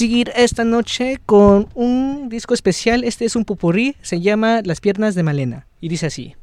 seguir 0.00 0.32
esta 0.34 0.64
noche 0.64 1.18
con 1.26 1.68
un 1.74 2.30
disco 2.30 2.54
especial. 2.54 3.04
Este 3.04 3.26
es 3.26 3.36
un 3.36 3.44
popurrí, 3.44 3.96
se 4.00 4.18
llama 4.22 4.62
Las 4.64 4.80
piernas 4.80 5.14
de 5.14 5.22
Malena 5.22 5.66
y 5.78 5.90
dice 5.90 6.06
así. 6.06 6.36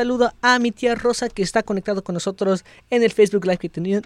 saludo 0.00 0.32
a 0.40 0.58
mi 0.58 0.72
tía 0.72 0.94
Rosa 0.94 1.28
que 1.28 1.42
está 1.42 1.62
conectado 1.62 2.02
con 2.02 2.14
nosotros 2.14 2.64
en 2.88 3.02
el 3.02 3.12
Facebook 3.12 3.44
Live 3.44 3.58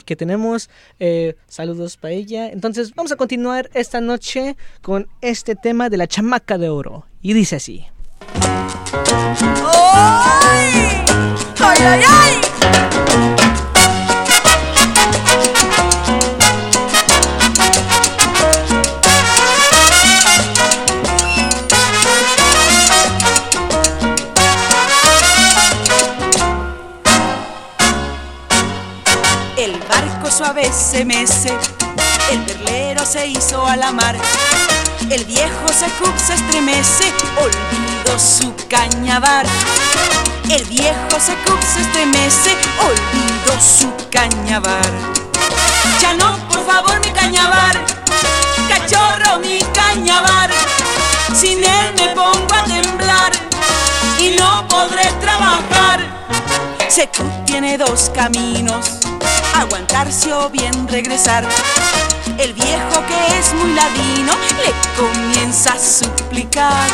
que, 0.04 0.16
tenemos. 0.16 0.68
Eh, 0.98 1.36
saludos 1.46 1.96
para 1.96 2.12
ella. 2.14 2.48
Entonces 2.48 2.92
vamos 2.96 3.12
a 3.12 3.16
continuar 3.16 3.70
esta 3.74 4.00
noche 4.00 4.56
con 4.82 5.06
este 5.20 5.54
tema 5.54 5.90
de 5.90 5.98
la 5.98 6.08
chamaca 6.08 6.58
de 6.58 6.68
oro. 6.68 7.06
Y 7.22 7.32
dice 7.32 7.56
así. 7.56 7.86
¡Ay! 9.72 11.04
¡Ay, 11.60 11.78
ay, 11.80 12.02
ay! 12.08 13.53
vez 30.54 30.74
se 30.74 31.04
mece, 31.04 31.52
el 32.30 32.40
perlero 32.42 33.04
se 33.04 33.26
hizo 33.26 33.66
a 33.66 33.76
la 33.76 33.90
mar, 33.90 34.16
el 35.10 35.24
viejo 35.24 35.68
Sacup 35.68 36.16
se 36.16 36.34
estremece, 36.34 37.12
olvido 37.36 38.18
su 38.18 38.54
cañabar. 38.68 39.46
El 40.48 40.64
viejo 40.66 41.10
Sacup 41.10 41.60
se 41.60 41.80
estremece, 41.80 42.56
olvido 42.80 43.60
su 43.60 43.92
cañabar. 44.10 44.86
Ya 46.00 46.14
no, 46.14 46.36
por 46.48 46.64
favor, 46.64 47.00
mi 47.04 47.10
cañabar, 47.10 47.76
cachorro, 48.68 49.40
mi 49.40 49.58
cañabar. 49.74 50.50
Sin 51.34 51.64
él 51.64 51.94
me 51.98 52.08
pongo 52.14 52.54
a 52.54 52.64
temblar 52.64 53.32
y 54.20 54.36
no 54.38 54.66
podré 54.68 55.10
trabajar. 55.20 56.00
Secup 56.88 57.44
tiene 57.44 57.76
dos 57.76 58.10
caminos 58.14 59.13
aguantarse 59.60 60.32
o 60.32 60.48
bien 60.50 60.88
regresar. 60.88 61.44
El 62.38 62.52
viejo 62.52 63.04
que 63.06 63.38
es 63.38 63.52
muy 63.54 63.72
ladino 63.74 64.32
le 64.64 64.72
comienza 64.96 65.72
a 65.74 65.78
suplicar. 65.78 66.88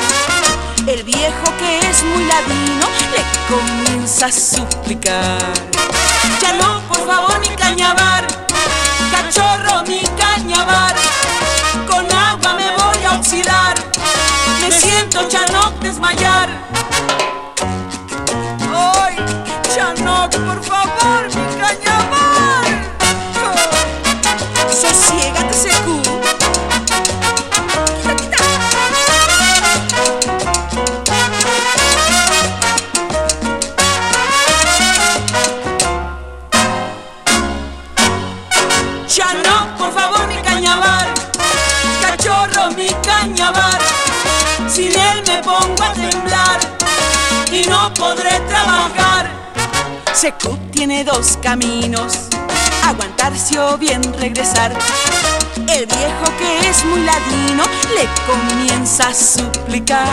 El 0.86 1.02
viejo 1.04 1.44
que 1.58 1.78
es 1.88 2.02
muy 2.04 2.24
ladino 2.24 2.86
le 3.14 3.22
comienza 3.54 4.26
a 4.26 4.32
suplicar. 4.32 5.38
Chalo, 6.40 6.80
por 6.88 7.06
favor, 7.06 7.40
mi 7.40 7.48
cañabar. 7.56 8.26
Cachorro, 9.10 9.82
mi 9.86 10.02
cañabar. 10.18 10.94
Con 11.88 12.10
agua 12.12 12.54
me 12.54 12.70
voy 12.76 13.04
a 13.04 13.18
oxidar. 13.18 13.74
Me 14.60 14.70
siento 14.70 15.26
Chanoc 15.28 15.74
desmayar. 15.80 16.48
¡Ay, 18.72 19.16
Chanoc, 19.74 20.30
por 20.36 20.62
favor, 20.64 21.26
mi 21.26 21.60
cañabar! 21.60 22.39
Secu 50.20 50.54
tiene 50.70 51.02
dos 51.02 51.38
caminos, 51.40 52.28
aguantarse 52.84 53.58
o 53.58 53.78
bien 53.78 54.02
regresar. 54.18 54.70
El 55.66 55.86
viejo 55.86 56.36
que 56.38 56.68
es 56.68 56.84
muy 56.84 57.00
ladino 57.00 57.64
le 57.94 58.06
comienza 58.26 59.08
a 59.08 59.14
suplicar. 59.14 60.06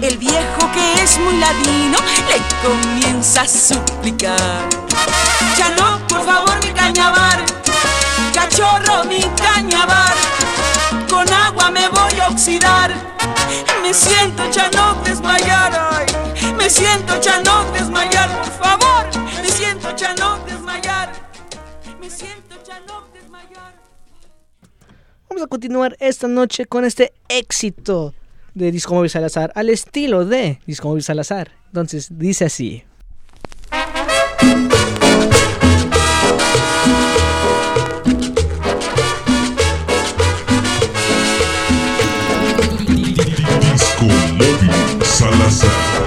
El 0.00 0.16
viejo 0.16 0.72
que 0.72 1.02
es 1.02 1.18
muy 1.18 1.36
ladino 1.36 1.98
le 2.30 2.40
comienza 2.66 3.42
a 3.42 3.46
suplicar. 3.46 4.70
Ya 5.58 5.68
no, 5.76 5.98
por 6.08 6.24
favor, 6.24 6.64
mi 6.64 6.72
cañabar, 6.72 7.44
cachorro, 8.32 9.04
mi 9.04 9.20
cañabar. 9.36 10.14
Con 11.10 11.30
agua 11.30 11.70
me 11.70 11.90
voy 11.90 12.20
a 12.20 12.28
oxidar. 12.28 12.94
Me 13.82 13.92
siento 13.92 14.50
Chanoc 14.50 15.04
desmayar, 15.04 15.90
ay. 15.92 16.33
Me 16.64 16.70
siento 16.70 17.20
Chanoc 17.20 17.74
desmayar, 17.74 18.42
por 18.42 18.50
favor. 18.52 19.04
Me 19.42 19.48
siento 19.50 19.94
Chanoc 19.94 20.46
desmayar. 20.46 21.12
Me 22.00 22.08
siento 22.08 22.56
Chanoc 22.64 23.12
desmayar. 23.12 23.74
Vamos 25.28 25.42
a 25.42 25.46
continuar 25.46 25.94
esta 26.00 26.26
noche 26.26 26.64
con 26.64 26.86
este 26.86 27.12
éxito 27.28 28.14
de 28.54 28.72
Disco 28.72 28.94
Móvil 28.94 29.10
Salazar 29.10 29.52
al 29.54 29.68
estilo 29.68 30.24
de 30.24 30.58
Disco 30.66 30.88
Móvil 30.88 31.02
Salazar. 31.02 31.50
Entonces 31.66 32.08
dice 32.18 32.46
así. 32.46 32.82
Disco 43.70 44.04
Móvil 44.06 45.04
Salazar. 45.04 46.03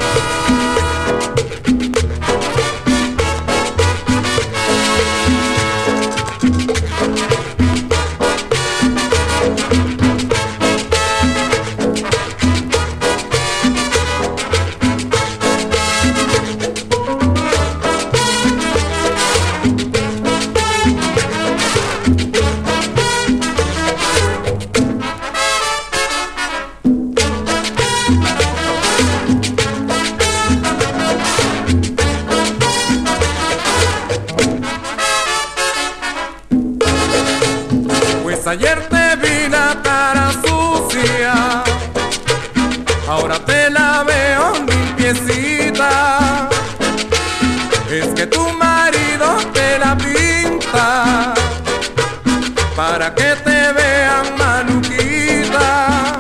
Para 52.97 53.13
que 53.13 53.35
te 53.43 53.73
vean 53.73 54.25
maluquita. 54.39 56.17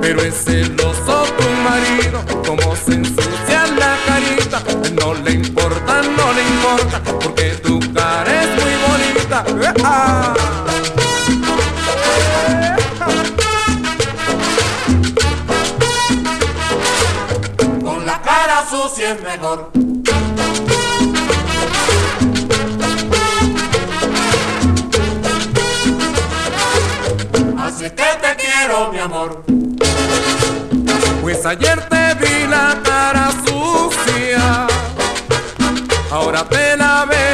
Pero 0.00 0.20
es 0.22 0.34
celoso 0.44 1.24
tu 1.38 1.48
marido, 1.62 2.24
como 2.44 2.74
se 2.74 2.94
ensucia 2.94 3.64
la 3.78 3.96
carita. 4.08 4.60
No 5.00 5.14
le 5.14 5.30
importa, 5.32 6.02
no 6.02 6.32
le 6.32 6.42
importa, 6.42 7.00
porque 7.20 7.50
tu 7.62 7.78
cara 7.92 8.42
es 8.42 8.48
muy 8.60 8.74
bonita. 8.86 9.44
Con 17.84 18.04
la 18.04 18.20
cara 18.20 18.64
sucia 18.68 19.12
es 19.12 19.22
mejor. 19.22 19.83
Mi 28.92 28.98
amor. 28.98 29.42
Pues 31.22 31.46
ayer 31.46 31.80
te 31.88 32.14
vi 32.14 32.46
la 32.48 32.76
cara 32.82 33.30
sucia, 33.46 34.66
ahora 36.10 36.44
te 36.48 36.76
la 36.76 37.04
veo 37.04 37.33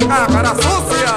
¡Deja, 0.00 0.26
cara 0.26 0.54
sucia! 0.54 1.16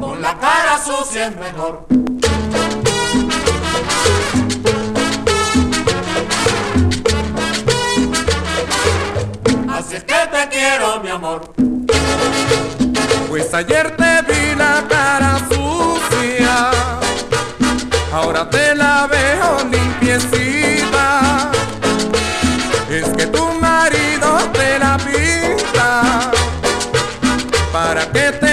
Con 0.00 0.22
la 0.22 0.38
cara 0.38 0.78
sucia 0.84 1.28
es 1.28 1.36
mejor. 1.36 1.86
Así 9.68 9.96
es 9.96 10.04
que 10.04 10.14
te 10.14 10.48
quiero, 10.50 11.00
mi 11.02 11.10
amor. 11.10 11.52
Pues 13.28 13.52
ayer 13.54 13.96
te 13.96 14.22
vi 14.28 14.54
la 14.54 14.84
cara 14.88 15.38
sucia, 15.48 16.70
ahora 18.12 18.48
te 18.48 18.74
la 18.74 19.06
veo 19.06 19.58
limpiecita. 19.70 20.75
Para 27.76 28.06
que 28.06 28.45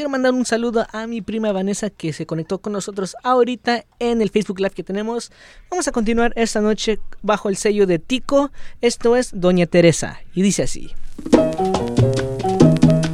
quiero, 0.00 0.08
mandar 0.08 0.32
un 0.32 0.46
saludo 0.46 0.86
a 0.92 1.06
mi 1.06 1.20
prima 1.20 1.52
Vanessa 1.52 1.90
que 1.90 2.14
se 2.14 2.24
conectó 2.24 2.58
con 2.58 2.72
nosotros 2.72 3.16
ahorita 3.22 3.84
en 3.98 4.22
el 4.22 4.30
Facebook 4.30 4.58
Live 4.58 4.70
que 4.70 4.82
tenemos. 4.82 5.30
Vamos 5.68 5.88
a 5.88 5.92
continuar 5.92 6.32
esta 6.36 6.62
noche 6.62 6.98
bajo 7.20 7.50
el 7.50 7.56
sello 7.56 7.86
de 7.86 7.98
Tico. 7.98 8.50
Esto 8.80 9.14
es 9.14 9.30
Doña 9.34 9.66
Teresa 9.66 10.18
y 10.32 10.40
dice 10.40 10.62
así. 10.62 10.90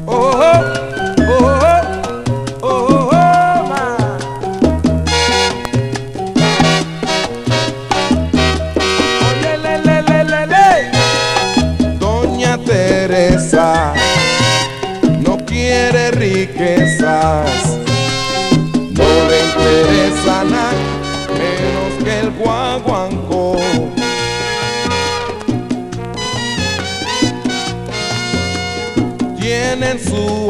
Oh, 0.07 0.15
oh, 0.17 0.41
oh, 0.41 0.76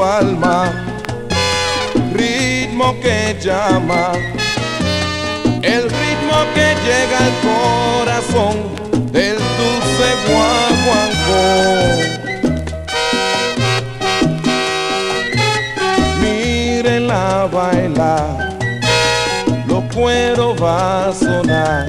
alma 0.02 0.86
ritmo 2.16 2.94
que 3.00 3.36
llama, 3.40 4.12
el 5.62 5.82
ritmo 5.82 6.36
que 6.54 6.74
llega 6.86 7.18
al 7.26 7.32
corazón 7.50 8.56
del 9.12 9.38
dulce 9.60 10.08
guaguancó. 10.28 11.44
Mírenla 16.20 17.48
bailar, 17.52 18.58
lo 19.66 19.78
cuero 19.94 20.54
va 20.56 21.08
a 21.08 21.12
sonar. 21.12 21.86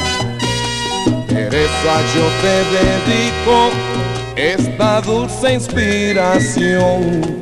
Teresa, 1.27 1.95
yo 2.15 2.25
te 2.41 2.55
dedico 2.77 3.57
esta 4.35 5.01
dulce 5.01 5.53
inspiración. 5.53 7.37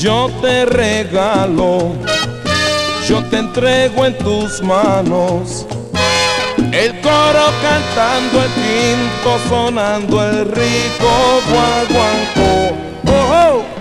Yo 0.00 0.30
te 0.40 0.64
regalo, 0.64 1.92
yo 3.08 3.20
te 3.24 3.38
entrego 3.38 4.06
en 4.06 4.16
tus 4.18 4.62
manos. 4.62 5.66
El 6.70 7.00
coro 7.00 7.46
cantando 7.60 8.44
el 8.44 8.50
quinto, 8.52 9.38
sonando 9.48 10.22
el 10.22 10.44
rico 10.52 11.40
guaguancó. 11.50 12.76
Oh, 13.06 13.64
oh. 13.64 13.77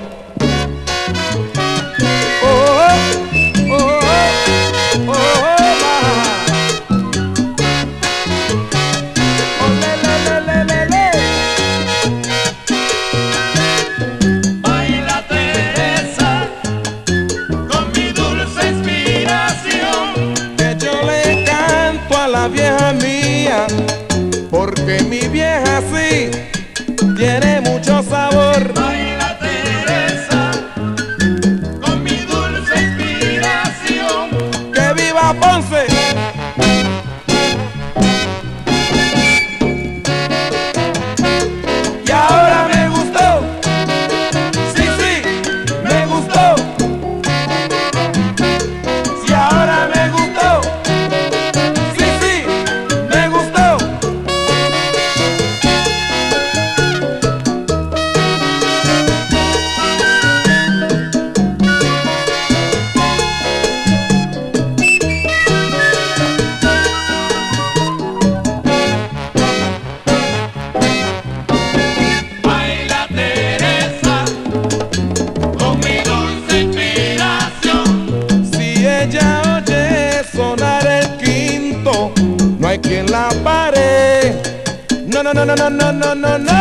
No, 85.77 85.91
no, 85.91 86.15
no, 86.15 86.37
no, 86.37 86.56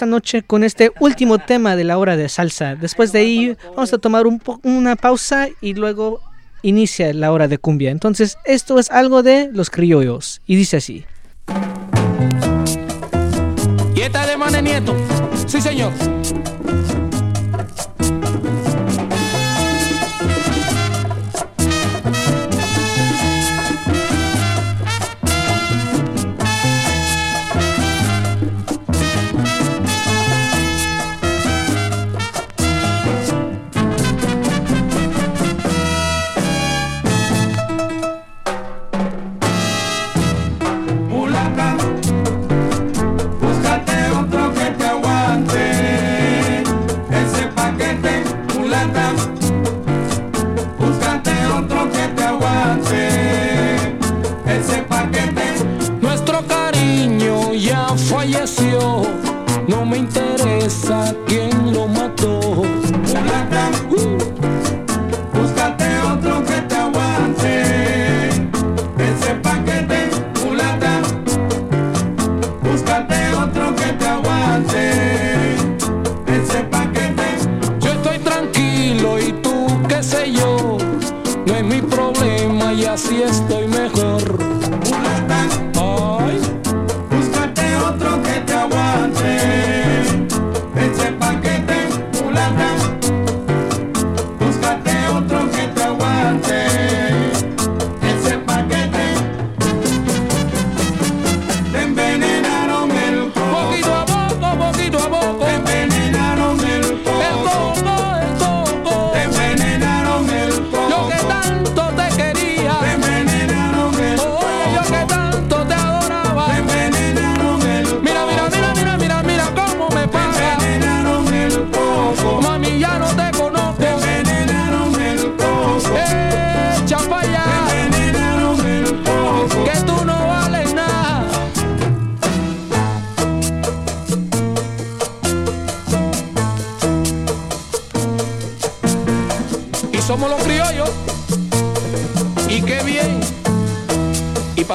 esta 0.00 0.06
noche 0.06 0.42
con 0.42 0.64
este 0.64 0.92
último 0.98 1.36
tema 1.36 1.76
de 1.76 1.84
la 1.84 1.98
hora 1.98 2.16
de 2.16 2.30
salsa. 2.30 2.74
Después 2.74 3.12
de 3.12 3.18
ahí 3.18 3.56
vamos 3.76 3.92
a 3.92 3.98
tomar 3.98 4.26
un 4.26 4.40
una 4.62 4.96
pausa 4.96 5.48
y 5.60 5.74
luego 5.74 6.22
inicia 6.62 7.12
la 7.12 7.30
hora 7.32 7.48
de 7.48 7.58
cumbia. 7.58 7.90
Entonces 7.90 8.38
esto 8.46 8.78
es 8.78 8.90
algo 8.90 9.22
de 9.22 9.50
los 9.52 9.68
criollos 9.68 10.40
y 10.46 10.56
dice 10.56 10.78
así. 10.78 11.04
De. 13.94 14.94
Sí, 15.46 15.60
señor. 15.60 15.92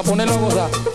Ponerlo 0.05 0.35
a 0.35 0.37
gozar. 0.37 0.94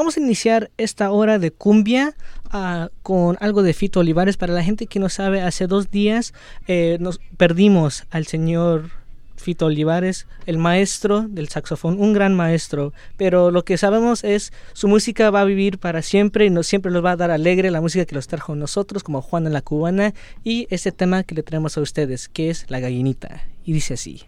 Vamos 0.00 0.16
a 0.16 0.20
iniciar 0.20 0.70
esta 0.78 1.10
hora 1.10 1.38
de 1.38 1.50
cumbia 1.50 2.14
ah, 2.50 2.88
con 3.02 3.36
algo 3.38 3.62
de 3.62 3.74
Fito 3.74 4.00
Olivares. 4.00 4.38
Para 4.38 4.54
la 4.54 4.64
gente 4.64 4.86
que 4.86 4.98
no 4.98 5.10
sabe, 5.10 5.42
hace 5.42 5.66
dos 5.66 5.90
días 5.90 6.32
eh, 6.66 6.96
nos 7.00 7.20
perdimos 7.36 8.06
al 8.08 8.26
señor 8.26 8.92
Fito 9.40 9.66
Olivares, 9.66 10.26
el 10.46 10.58
maestro 10.58 11.26
del 11.28 11.48
saxofón, 11.48 12.00
un 12.00 12.12
gran 12.12 12.34
maestro. 12.34 12.92
Pero 13.16 13.50
lo 13.50 13.64
que 13.64 13.78
sabemos 13.78 14.24
es 14.24 14.52
su 14.72 14.88
música 14.88 15.30
va 15.30 15.42
a 15.42 15.44
vivir 15.44 15.78
para 15.78 16.02
siempre 16.02 16.46
y 16.46 16.50
nos 16.50 16.66
siempre 16.66 16.92
nos 16.92 17.04
va 17.04 17.12
a 17.12 17.16
dar 17.16 17.30
alegre 17.30 17.70
la 17.70 17.80
música 17.80 18.04
que 18.04 18.14
los 18.14 18.28
trajo 18.28 18.54
nosotros, 18.54 19.02
como 19.02 19.22
Juana 19.22 19.50
la 19.50 19.62
Cubana, 19.62 20.14
y 20.44 20.66
este 20.70 20.92
tema 20.92 21.22
que 21.24 21.34
le 21.34 21.42
traemos 21.42 21.76
a 21.76 21.80
ustedes, 21.80 22.28
que 22.28 22.50
es 22.50 22.66
La 22.68 22.80
Gallinita. 22.80 23.42
Y 23.64 23.72
dice 23.72 23.94
así. 23.94 24.22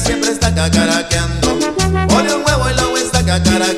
Siempre 0.00 0.30
está 0.30 0.54
cacaraqueando, 0.54 1.58
pone 2.08 2.34
un 2.34 2.42
huevo 2.46 2.70
y 2.70 2.74
luego 2.74 2.98
está 2.98 3.24
cacaraqueando. 3.24 3.77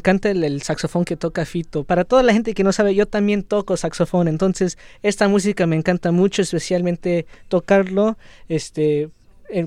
Encanta 0.00 0.30
el, 0.30 0.62
saxofón 0.62 1.04
que 1.04 1.16
toca 1.16 1.44
Fito. 1.44 1.84
Para 1.84 2.04
toda 2.04 2.22
la 2.22 2.32
gente 2.32 2.54
que 2.54 2.64
no 2.64 2.72
sabe, 2.72 2.94
yo 2.94 3.06
también 3.06 3.42
toco 3.42 3.76
saxofón, 3.76 4.28
entonces 4.28 4.78
esta 5.02 5.28
música 5.28 5.66
me 5.66 5.76
encanta 5.76 6.10
mucho, 6.10 6.42
especialmente 6.42 7.26
tocarlo 7.48 8.16
este 8.48 9.10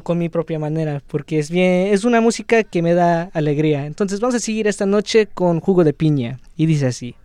con 0.01 0.17
mi 0.17 0.29
propia 0.29 0.59
manera, 0.59 1.01
porque 1.07 1.39
es 1.39 1.51
bien, 1.51 1.93
es 1.93 2.05
una 2.05 2.21
música 2.21 2.63
que 2.63 2.81
me 2.81 2.93
da 2.93 3.29
alegría. 3.33 3.85
Entonces 3.85 4.21
vamos 4.21 4.35
a 4.35 4.39
seguir 4.39 4.65
esta 4.65 4.85
noche 4.85 5.27
con 5.27 5.59
jugo 5.59 5.83
de 5.83 5.91
piña 5.93 6.39
y 6.55 6.65
dice 6.65 6.87
así. 6.87 7.15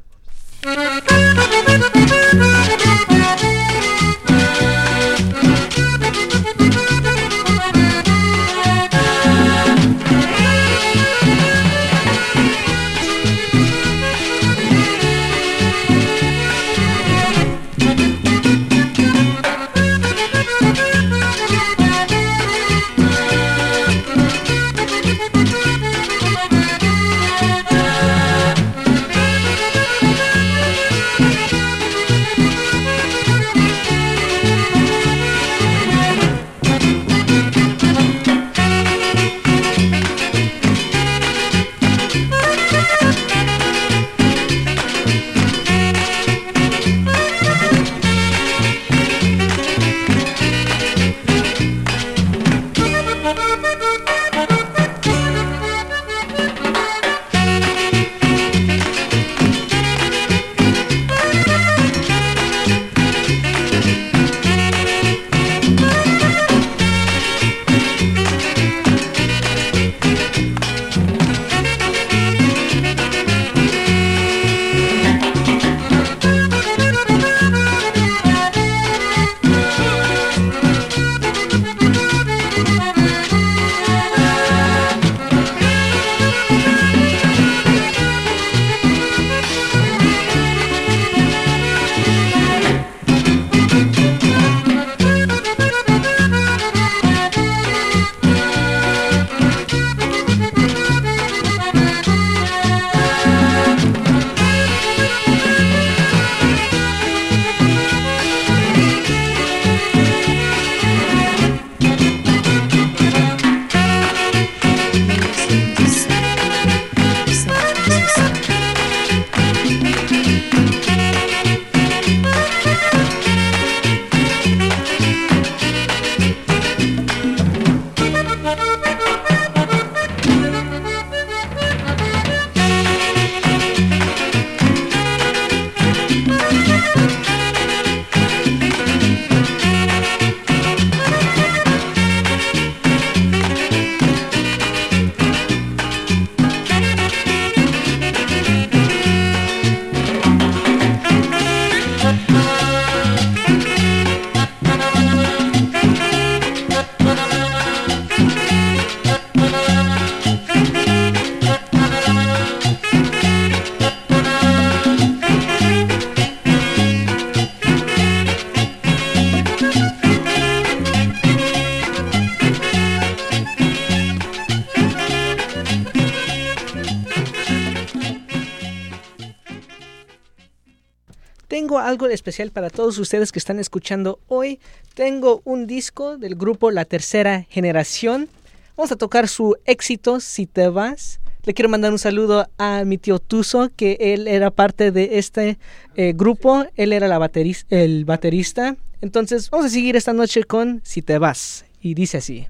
Algo 181.89 182.07
especial 182.07 182.51
para 182.51 182.69
todos 182.69 182.99
ustedes 182.99 183.33
que 183.33 183.39
están 183.39 183.59
escuchando 183.59 184.21
hoy. 184.29 184.61
Tengo 184.95 185.41
un 185.45 185.67
disco 185.67 186.19
del 186.19 186.35
grupo 186.35 186.71
La 186.71 186.85
Tercera 186.85 187.47
Generación. 187.49 188.29
Vamos 188.77 188.93
a 188.93 188.97
tocar 188.97 189.27
su 189.27 189.57
éxito, 189.65 190.21
Si 190.21 190.47
te 190.47 190.69
vas. 190.69 191.19
Le 191.45 191.55
quiero 191.55 191.71
mandar 191.71 191.91
un 191.91 191.99
saludo 191.99 192.47
a 192.59 192.85
mi 192.85 192.99
tío 192.99 193.19
Tuzo, 193.19 193.71
que 193.75 193.97
él 194.01 194.29
era 194.29 194.51
parte 194.51 194.93
de 194.93 195.19
este 195.19 195.59
eh, 195.97 196.13
grupo. 196.15 196.67
Él 196.77 196.93
era 196.93 197.09
la 197.09 197.31
el 197.71 198.05
baterista. 198.05 198.77
Entonces, 199.01 199.49
vamos 199.49 199.67
a 199.67 199.71
seguir 199.71 199.97
esta 199.97 200.13
noche 200.13 200.45
con 200.45 200.83
Si 200.85 201.01
te 201.01 201.17
vas. 201.17 201.65
Y 201.81 201.95
dice 201.95 202.19
así. 202.19 202.49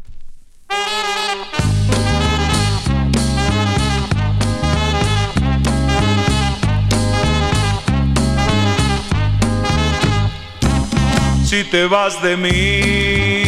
Si 11.48 11.64
te 11.64 11.86
vas 11.86 12.20
de 12.20 12.36
mí 12.36 13.42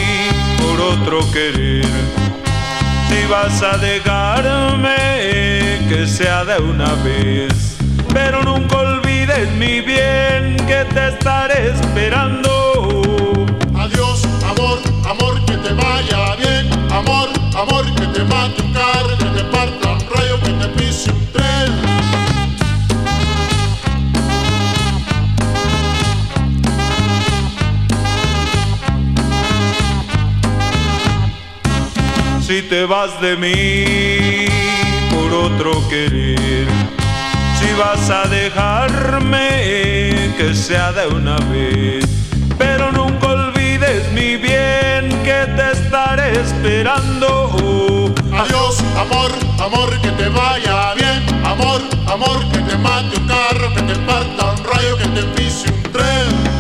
por 0.56 0.80
otro 0.80 1.20
querer, 1.32 1.84
si 3.10 3.26
vas 3.30 3.62
a 3.62 3.76
dejarme 3.76 4.96
que 5.86 6.06
sea 6.06 6.46
de 6.46 6.62
una 6.62 6.94
vez, 7.04 7.76
pero 8.14 8.42
nunca 8.42 8.78
olvides 8.78 9.52
mi 9.52 9.82
bien 9.82 10.56
que 10.66 10.86
te 10.94 11.08
estaré 11.08 11.72
esperando. 11.72 13.44
Adiós, 13.76 14.24
amor, 14.48 14.78
amor, 15.06 15.44
que 15.44 15.58
te 15.58 15.74
vaya 15.74 16.36
bien. 16.36 16.70
Amor, 16.90 17.28
amor, 17.54 17.84
que 17.96 18.06
te 18.06 18.24
mate 18.24 18.62
un 18.62 18.72
carro, 18.72 19.18
que 19.18 19.26
te 19.26 19.44
parta 19.44 19.92
un 19.92 20.00
rayo, 20.00 20.40
que 20.40 20.52
te 20.52 20.68
pise 20.68 21.10
un 21.12 21.26
tren. 21.32 21.68
Si 32.50 32.62
te 32.62 32.84
vas 32.84 33.20
de 33.20 33.36
mí 33.36 34.48
por 35.14 35.32
otro 35.32 35.70
querer. 35.88 36.66
Si 37.60 37.72
vas 37.78 38.10
a 38.10 38.26
dejarme, 38.26 40.32
que 40.36 40.52
sea 40.52 40.90
de 40.90 41.06
una 41.06 41.36
vez. 41.52 42.04
Pero 42.58 42.90
nunca 42.90 43.28
olvides 43.28 44.10
mi 44.10 44.36
bien, 44.36 45.10
que 45.22 45.46
te 45.56 45.70
estaré 45.78 46.40
esperando. 46.40 48.12
Adiós, 48.32 48.82
amor, 48.98 49.30
amor, 49.60 50.00
que 50.00 50.10
te 50.10 50.28
vaya 50.28 50.94
bien. 50.94 51.24
Amor, 51.44 51.82
amor, 52.08 52.40
que 52.50 52.58
te 52.58 52.76
mate 52.78 53.16
un 53.16 53.28
carro, 53.28 53.72
que 53.76 53.82
te 53.82 53.94
parta 54.00 54.50
un 54.50 54.64
rayo, 54.64 54.96
que 54.96 55.06
te 55.06 55.22
pise 55.36 55.68
un 55.68 55.82
tren. 55.92 56.59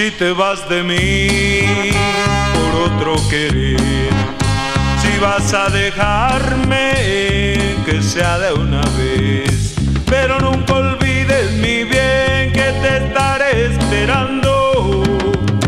Si 0.00 0.10
te 0.12 0.32
vas 0.32 0.66
de 0.66 0.82
mí 0.82 1.92
por 2.54 2.90
otro 2.90 3.28
querer, 3.28 3.76
si 5.02 5.18
vas 5.18 5.52
a 5.52 5.68
dejarme, 5.68 6.94
que 7.84 8.00
sea 8.00 8.38
de 8.38 8.54
una 8.54 8.80
vez. 8.96 9.74
Pero 10.06 10.40
nunca 10.40 10.72
olvides 10.72 11.52
mi 11.52 11.84
bien, 11.84 12.50
que 12.50 12.72
te 12.80 13.08
estaré 13.08 13.74
esperando. 13.74 15.02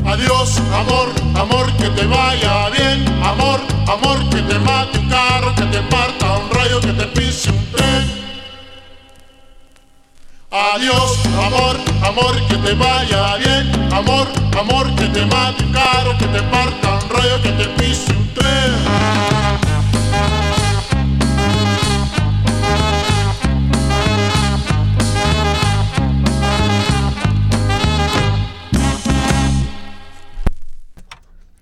Adiós, 0.07 0.63
amor, 0.81 1.09
amor, 1.35 1.71
que 1.77 1.91
te 1.91 2.07
vaya 2.07 2.71
bien. 2.71 3.05
Amor, 3.23 3.61
amor, 3.87 4.19
que 4.31 4.41
te 4.41 4.59
mate 4.61 4.99
un 4.99 5.11
carro, 5.11 5.55
que 5.57 5.67
te 5.67 5.83
parta 5.91 6.39
un 6.39 6.51
rayo, 6.53 6.81
que 6.81 6.95
te 6.95 7.07
pise 7.09 7.51
un 7.51 7.67
tren. 7.73 8.32
Adiós, 10.55 11.19
amor, 11.47 11.81
amor, 12.03 12.47
que 12.47 12.59
te 12.59 12.75
vaya 12.75 13.37
bien. 13.39 13.73
Amor, 13.91 14.29
amor, 14.61 14.95
que 14.97 15.07
te 15.07 15.25
mate 15.25 15.65
un 15.65 15.73
carro, 15.73 16.19
que 16.19 16.27
te 16.27 16.43
parta 16.43 16.99
un 17.03 17.09
rayo, 17.09 17.41
que 17.41 17.53
te 17.53 17.69
pise 17.71 18.12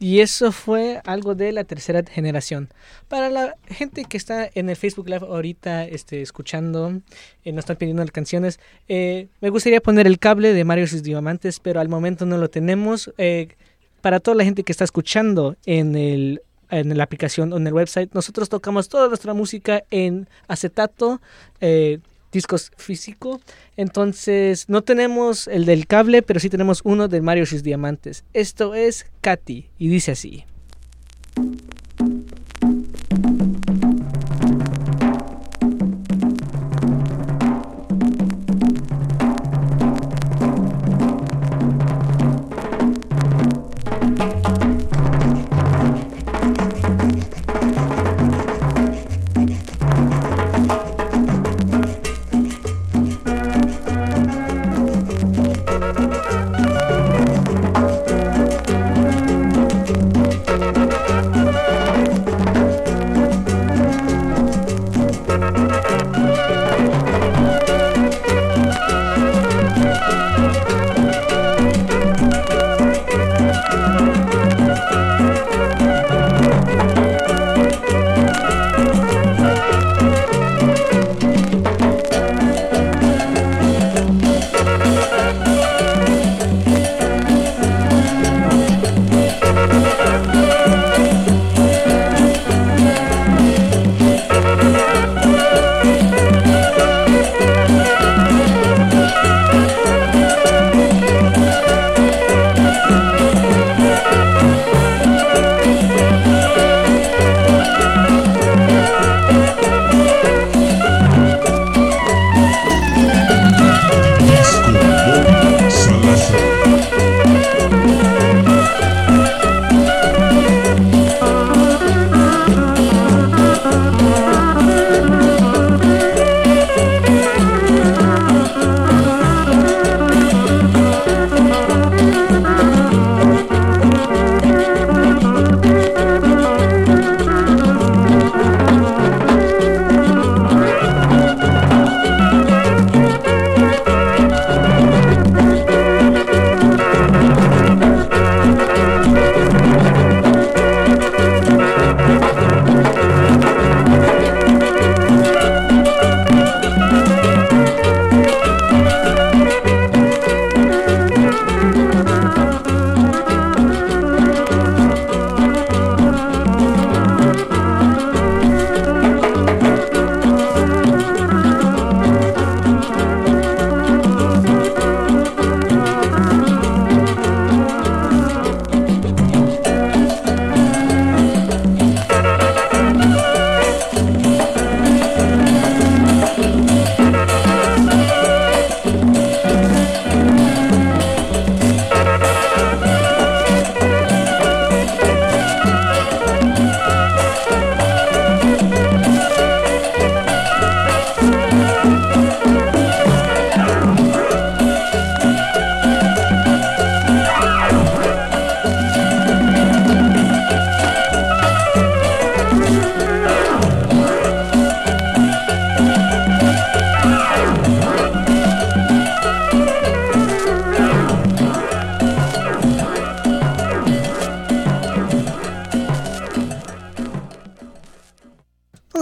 Y 0.01 0.21
eso 0.21 0.51
fue 0.51 1.01
algo 1.05 1.35
de 1.35 1.53
la 1.53 1.63
tercera 1.65 2.03
generación. 2.03 2.71
Para 3.07 3.29
la 3.29 3.57
gente 3.69 4.07
que 4.07 4.17
está 4.17 4.49
en 4.55 4.71
el 4.71 4.77
Facebook 4.77 5.09
Live 5.09 5.27
ahorita 5.27 5.85
este, 5.85 6.23
escuchando, 6.23 7.01
eh, 7.45 7.53
nos 7.53 7.65
están 7.65 7.77
pidiendo 7.77 8.03
las 8.03 8.11
canciones, 8.11 8.59
eh, 8.89 9.29
me 9.43 9.51
gustaría 9.51 9.83
poner 9.83 10.07
el 10.07 10.19
cable 10.19 10.55
de 10.55 10.65
Mario 10.65 10.85
y 10.85 10.89
sus 10.89 11.03
Diamantes, 11.03 11.61
pero 11.61 11.81
al 11.81 11.91
momento 11.91 12.25
no 12.25 12.39
lo 12.39 12.49
tenemos. 12.49 13.13
Eh, 13.19 13.49
para 14.01 14.21
toda 14.21 14.37
la 14.37 14.45
gente 14.45 14.63
que 14.65 14.73
está 14.73 14.85
escuchando 14.85 15.57
en 15.67 15.95
el 15.95 16.41
en 16.71 16.97
la 16.97 17.05
aplicación 17.05 17.53
o 17.53 17.57
en 17.57 17.67
el 17.67 17.73
website, 17.73 18.13
nosotros 18.15 18.49
tocamos 18.49 18.89
toda 18.89 19.09
nuestra 19.09 19.35
música 19.35 19.83
en 19.91 20.29
acetato, 20.49 21.21
eh, 21.61 21.99
discos 22.33 22.73
físico. 22.77 23.41
Entonces, 23.77 24.69
no 24.69 24.83
tenemos 24.83 25.49
el 25.49 25.65
del 25.65 25.87
cable, 25.87 26.23
pero 26.23 26.41
sí 26.41 26.49
tenemos 26.49 26.81
uno 26.85 27.09
de 27.09 27.21
Mario 27.21 27.47
sus 27.47 27.63
Diamantes. 27.63 28.25
Esto 28.33 28.75
es 28.75 29.07
Katy 29.21 29.69
y 29.79 29.89
dice 29.89 30.13
así. 30.13 30.45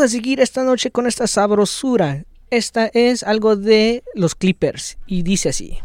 a 0.08 0.10
seguir 0.10 0.40
esta 0.40 0.64
noche 0.64 0.90
con 0.90 1.06
esta 1.06 1.26
sabrosura. 1.26 2.24
Esta 2.50 2.86
es 2.94 3.22
algo 3.22 3.56
de 3.56 4.02
los 4.14 4.34
Clippers 4.34 4.96
y 5.06 5.22
dice 5.22 5.50
así. 5.50 5.78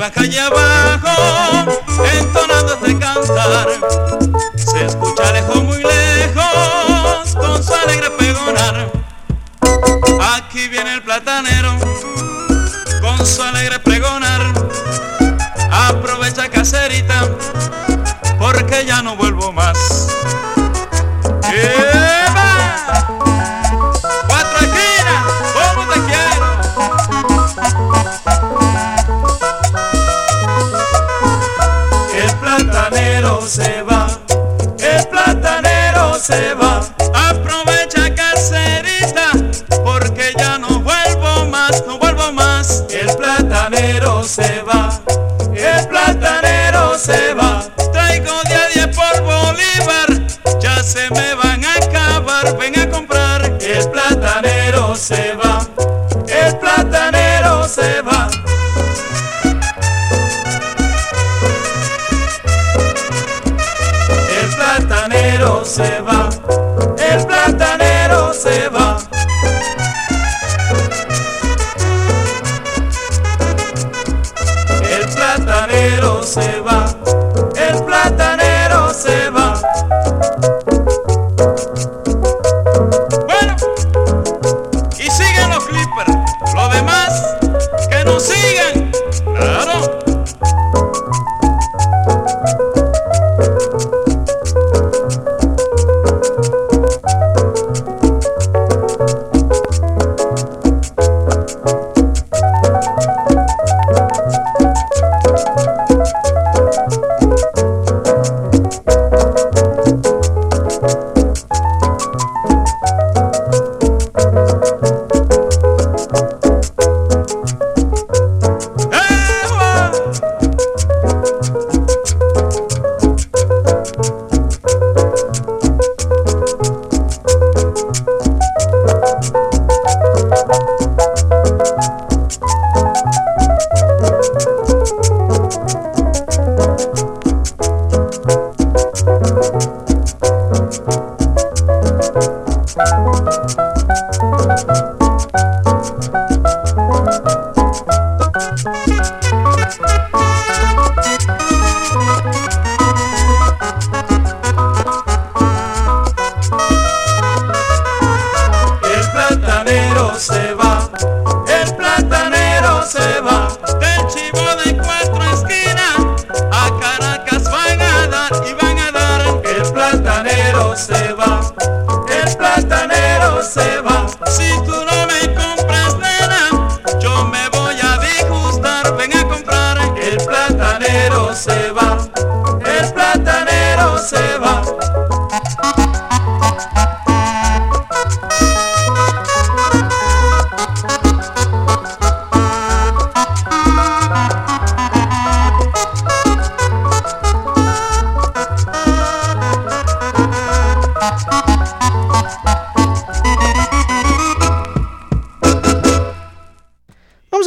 vaca 0.00 0.22
allá 0.22 0.46
abajo. 0.46 1.59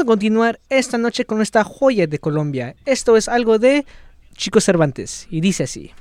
a 0.04 0.06
continuar 0.06 0.60
esta 0.70 0.98
noche 0.98 1.26
con 1.26 1.42
esta 1.42 1.64
joya 1.64 2.08
de 2.08 2.20
Colombia. 2.20 2.76
Esto 2.86 3.16
es 3.16 3.30
algo 3.30 3.58
de 3.58 3.86
Chico 4.36 4.60
Cervantes 4.60 5.28
y 5.32 5.40
dice 5.40 5.64
así. 5.64 5.92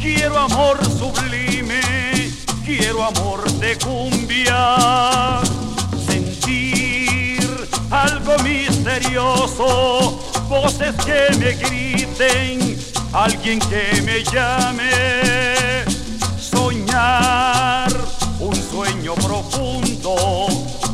quiero 0.00 0.38
amor 0.38 0.78
sublime, 0.84 1.80
quiero 2.64 3.04
amor 3.04 3.50
de 3.52 3.76
cumbia. 3.78 5.40
Sentir 6.06 7.68
algo 7.90 8.36
misterioso, 8.42 10.20
voces 10.48 10.94
que 11.04 11.36
me 11.38 11.52
griten, 11.54 12.78
alguien 13.12 13.58
que 13.58 14.02
me 14.02 14.22
llame. 14.24 15.84
Soñar 16.38 17.92
un 18.38 18.54
sueño 18.54 19.14
profundo, 19.14 20.46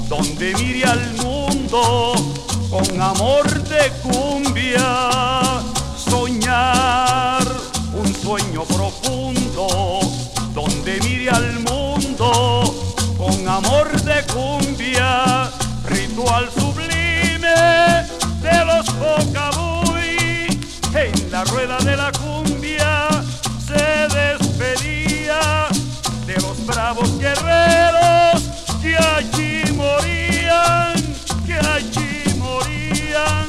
donde 0.08 0.54
mire 0.54 0.84
al 0.84 1.14
mundo 1.14 2.14
con 2.70 3.00
amor 3.00 3.46
de 3.64 3.90
cumbia. 4.02 5.08
Soñar 5.96 7.45
sueño 8.26 8.64
profundo 8.64 10.00
donde 10.52 10.98
mire 11.02 11.30
al 11.30 11.60
mundo 11.60 12.74
con 13.16 13.48
amor 13.48 13.88
de 14.02 14.20
cumbia. 14.34 15.48
Ritual 15.84 16.50
sublime 16.58 17.54
de 18.42 18.64
los 18.64 18.86
Bocabuy 18.98 20.58
en 20.92 21.30
la 21.30 21.44
rueda 21.44 21.78
de 21.78 21.96
la 21.96 22.10
cumbia 22.10 23.08
se 23.64 23.84
despedía 24.18 25.68
de 26.26 26.34
los 26.34 26.66
bravos 26.66 27.16
guerreros 27.20 28.42
que 28.82 28.96
allí 28.96 29.72
morían, 29.72 30.94
que 31.46 31.54
allí 31.54 32.34
morían 32.38 33.46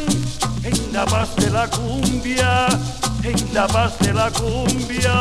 en 0.62 0.94
la 0.94 1.04
paz 1.08 1.36
de 1.38 1.49
la 1.49 1.68
cumbia, 1.68 2.68
en 3.28 3.54
la 3.54 3.68
paz 3.68 3.98
de 3.99 4.14
la 4.14 4.30
cumbia. 4.32 5.14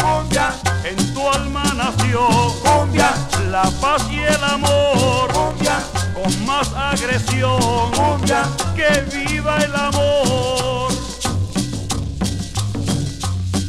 Cumbia, 0.00 0.52
en 0.84 1.14
tu 1.14 1.28
alma 1.28 1.64
nació 1.76 2.28
cumbia, 2.62 3.12
la 3.50 3.62
paz 3.80 4.02
y 4.10 4.20
el 4.20 4.44
amor, 4.44 5.32
cumbia, 5.32 5.78
con 6.14 6.46
más 6.46 6.72
agresión, 6.74 7.90
cumbia, 7.92 8.42
que 8.76 8.90
viva 9.16 9.58
el 9.58 9.74
amor. 9.74 10.92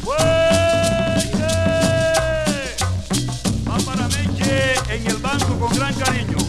¡Fuerte! 0.03 1.53
Va 3.67 3.77
para 3.85 4.07
Meche 4.07 4.75
en 4.89 5.07
el 5.07 5.17
banco 5.17 5.59
con 5.59 5.75
gran 5.75 5.93
cariño. 5.95 6.40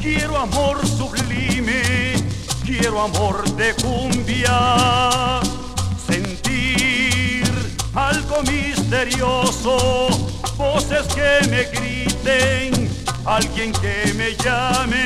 Quiero 0.00 0.36
amor 0.38 0.86
sublime, 0.86 2.14
quiero 2.64 3.02
amor 3.02 3.44
de 3.56 3.74
cumbia. 3.74 5.40
Sentir 6.06 7.44
algo 7.94 8.42
misterioso, 8.42 10.08
voces 10.56 11.06
que 11.14 11.48
me 11.48 11.64
griten, 11.64 12.90
alguien 13.24 13.72
que 13.72 14.12
me 14.14 14.34
llame. 14.36 15.04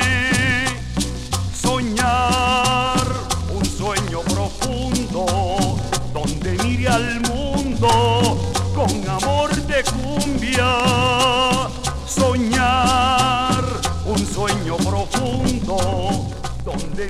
Soñar 1.53 3.05
un 3.53 3.65
sueño 3.65 4.21
profundo, 4.21 5.77
donde 6.13 6.51
mire 6.63 6.87
al 6.87 7.21
mundo 7.21 8.53
con 8.75 9.09
amor 9.09 9.55
de 9.55 9.83
cumbia. 9.83 10.86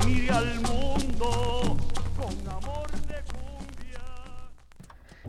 Mire 0.06 0.30
al 0.32 0.60
mundo 0.61 1.78
con 2.18 2.49
amor 2.49 2.91
de 3.07 3.15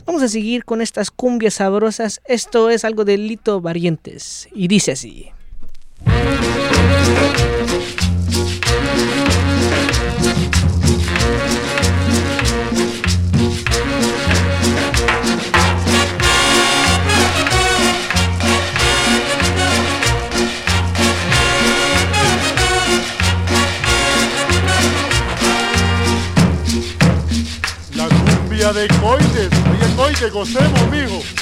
Vamos 0.04 0.22
a 0.22 0.28
seguir 0.28 0.64
con 0.64 0.80
estas 0.80 1.10
cumbias 1.10 1.54
sabrosas. 1.54 2.20
Esto 2.24 2.70
es 2.70 2.84
algo 2.84 3.04
de 3.04 3.18
Lito 3.18 3.60
Varientes 3.60 4.48
y 4.52 4.68
dice 4.68 4.92
así. 4.92 5.30
De 28.78 28.86
Coites. 29.00 29.50
Oye, 29.70 29.96
Coites, 29.96 30.32
gocemos, 30.32 30.88
mijo. 30.90 31.37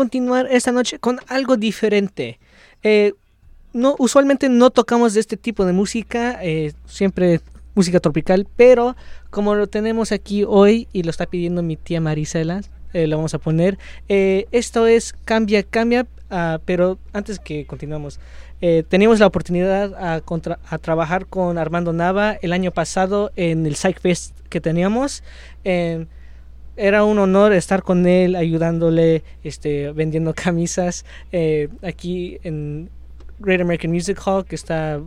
Continuar 0.00 0.48
esta 0.50 0.72
noche 0.72 0.98
con 0.98 1.18
algo 1.28 1.58
diferente. 1.58 2.38
Eh, 2.82 3.12
no, 3.74 3.96
usualmente 3.98 4.48
no 4.48 4.70
tocamos 4.70 5.12
de 5.12 5.20
este 5.20 5.36
tipo 5.36 5.66
de 5.66 5.74
música, 5.74 6.38
eh, 6.42 6.72
siempre 6.86 7.42
música 7.74 8.00
tropical, 8.00 8.48
pero 8.56 8.96
como 9.28 9.54
lo 9.54 9.66
tenemos 9.66 10.10
aquí 10.10 10.42
hoy 10.48 10.88
y 10.94 11.02
lo 11.02 11.10
está 11.10 11.26
pidiendo 11.26 11.62
mi 11.62 11.76
tía 11.76 12.00
Marisela, 12.00 12.62
eh, 12.94 13.06
lo 13.08 13.18
vamos 13.18 13.34
a 13.34 13.38
poner. 13.40 13.76
Esto 14.08 14.86
es 14.86 15.12
Cambia, 15.26 15.62
Cambia, 15.64 16.06
ah, 16.30 16.60
pero 16.64 16.98
antes 17.12 17.38
que 17.38 17.66
continuamos, 17.66 18.20
eh, 18.62 18.84
teníamos 18.88 19.20
la 19.20 19.26
oportunidad 19.26 19.92
a, 20.02 20.78
trabajar 20.78 21.26
con 21.26 21.58
Armando 21.58 21.92
Nava 21.92 22.38
el 22.40 22.54
año 22.54 22.70
pasado 22.70 23.32
en 23.36 23.66
el 23.66 23.76
Psych 23.76 24.00
Fest 24.00 24.34
que 24.48 24.62
teníamos. 24.62 25.22
Era 26.80 27.04
un 27.04 27.18
honor 27.18 27.52
estar 27.52 27.82
con 27.82 28.06
él, 28.06 28.34
ayudándole, 28.34 29.22
este, 29.44 29.92
vendiendo 29.92 30.34
camisas 30.44 31.04
eh, 31.30 31.68
aquí 31.82 32.38
en 32.42 32.88
Great 33.38 33.60
American 33.60 33.90
Music 33.90 34.18
Hall, 34.24 34.46
que 34.46 34.54
está 34.54 35.00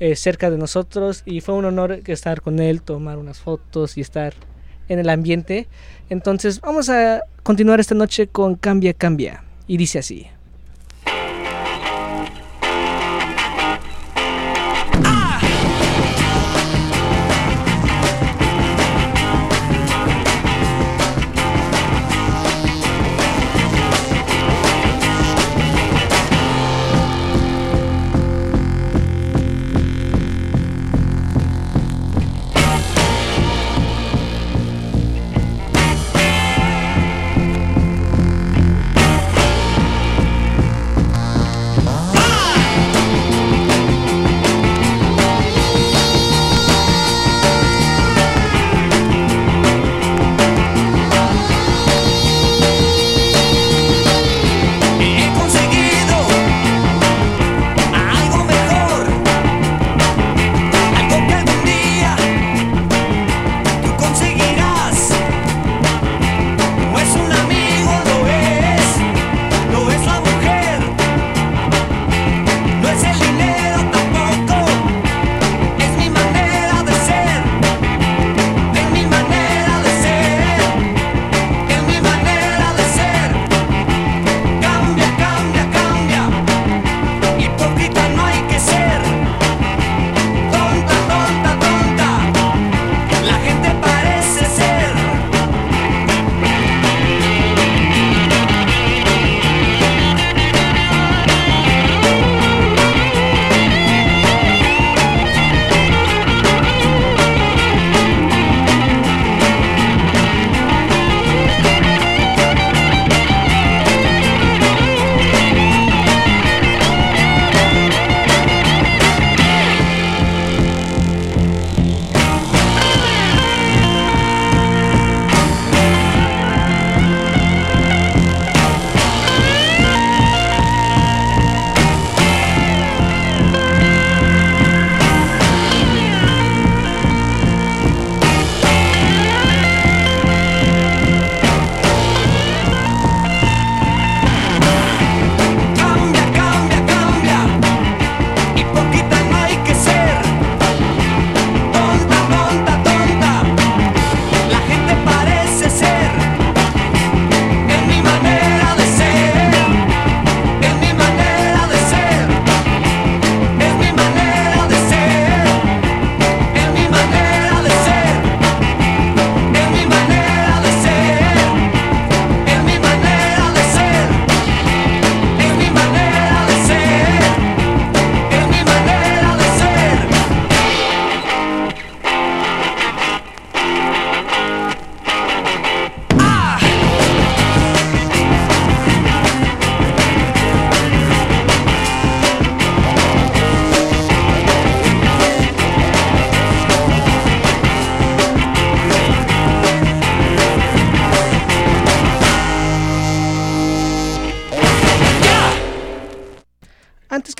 eh, 0.00 0.16
cerca 0.16 0.50
de 0.50 0.58
nosotros. 0.58 1.22
Y 1.24 1.40
fue 1.40 1.54
un 1.54 1.64
honor 1.64 2.00
estar 2.06 2.40
con 2.40 2.58
él, 2.58 2.82
tomar 2.82 3.18
unas 3.18 3.38
fotos 3.38 3.96
y 3.96 4.00
estar 4.00 4.34
en 4.88 4.98
el 4.98 5.08
ambiente. 5.08 5.68
Entonces, 6.10 6.60
vamos 6.60 6.88
a 6.90 7.20
continuar 7.44 7.78
esta 7.78 7.94
noche 7.94 8.26
con 8.26 8.56
Cambia, 8.56 8.92
Cambia. 8.92 9.44
Y 9.68 9.76
dice 9.76 10.00
así. 10.00 10.26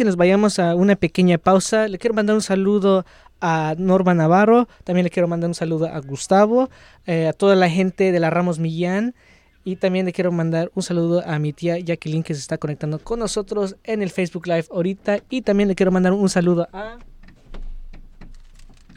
Que 0.02 0.06
nos 0.06 0.16
vayamos 0.16 0.58
a 0.58 0.74
una 0.74 0.96
pequeña 0.96 1.38
pausa, 1.38 1.86
le 1.86 1.96
quiero 1.96 2.12
mandar 2.12 2.34
un 2.34 2.42
saludo 2.42 3.06
a 3.40 3.76
Norma 3.78 4.14
Navarro, 4.14 4.66
también 4.82 5.04
le 5.04 5.10
quiero 5.10 5.28
mandar 5.28 5.46
un 5.46 5.54
saludo 5.54 5.86
a 5.86 6.00
Gustavo, 6.00 6.70
eh, 7.06 7.28
a 7.28 7.32
toda 7.32 7.54
la 7.54 7.70
gente 7.70 8.10
de 8.10 8.18
la 8.18 8.28
Ramos 8.28 8.58
Millán 8.58 9.14
y 9.62 9.76
también 9.76 10.04
le 10.04 10.12
quiero 10.12 10.32
mandar 10.32 10.72
un 10.74 10.82
saludo 10.82 11.22
a 11.24 11.38
mi 11.38 11.52
tía 11.52 11.78
Jacqueline 11.78 12.24
que 12.24 12.34
se 12.34 12.40
está 12.40 12.58
conectando 12.58 12.98
con 12.98 13.20
nosotros 13.20 13.76
en 13.84 14.02
el 14.02 14.10
Facebook 14.10 14.48
Live 14.48 14.64
ahorita 14.72 15.20
y 15.30 15.42
también 15.42 15.68
le 15.68 15.76
quiero 15.76 15.92
mandar 15.92 16.14
un 16.14 16.28
saludo 16.28 16.66
a 16.72 16.98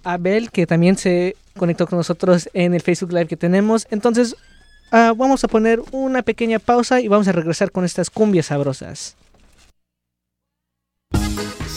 Abel 0.03 0.49
que 0.49 0.65
también 0.65 0.97
se 0.97 1.35
conectó 1.55 1.85
con 1.85 1.99
nosotros 1.99 2.49
en 2.53 2.73
el 2.73 2.81
Facebook 2.81 3.11
Live 3.11 3.27
que 3.27 3.37
tenemos. 3.37 3.85
Entonces 3.91 4.35
ah, 4.91 5.13
vamos 5.15 5.43
a 5.43 5.47
poner 5.47 5.83
una 5.91 6.23
pequeña 6.23 6.57
pausa 6.57 6.99
y 6.99 7.07
vamos 7.09 7.27
a 7.27 7.31
regresar 7.31 7.71
con 7.71 7.85
estas 7.85 8.09
cumbias 8.09 8.47
sabrosas. 8.47 9.15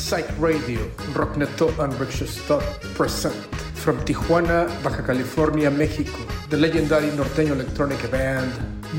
Psych 0.09 0.27
Radio, 0.41 0.81
Rockneto 1.13 1.69
and 1.81 1.93
Rickshawstop 2.01 2.63
present 2.95 3.35
from 3.75 3.99
Tijuana, 4.07 4.67
Baja 4.83 5.03
California, 5.03 5.71
México, 5.71 6.17
the 6.49 6.57
legendary 6.57 7.09
norteño 7.11 7.53
electronic 7.53 8.11
band 8.11 8.51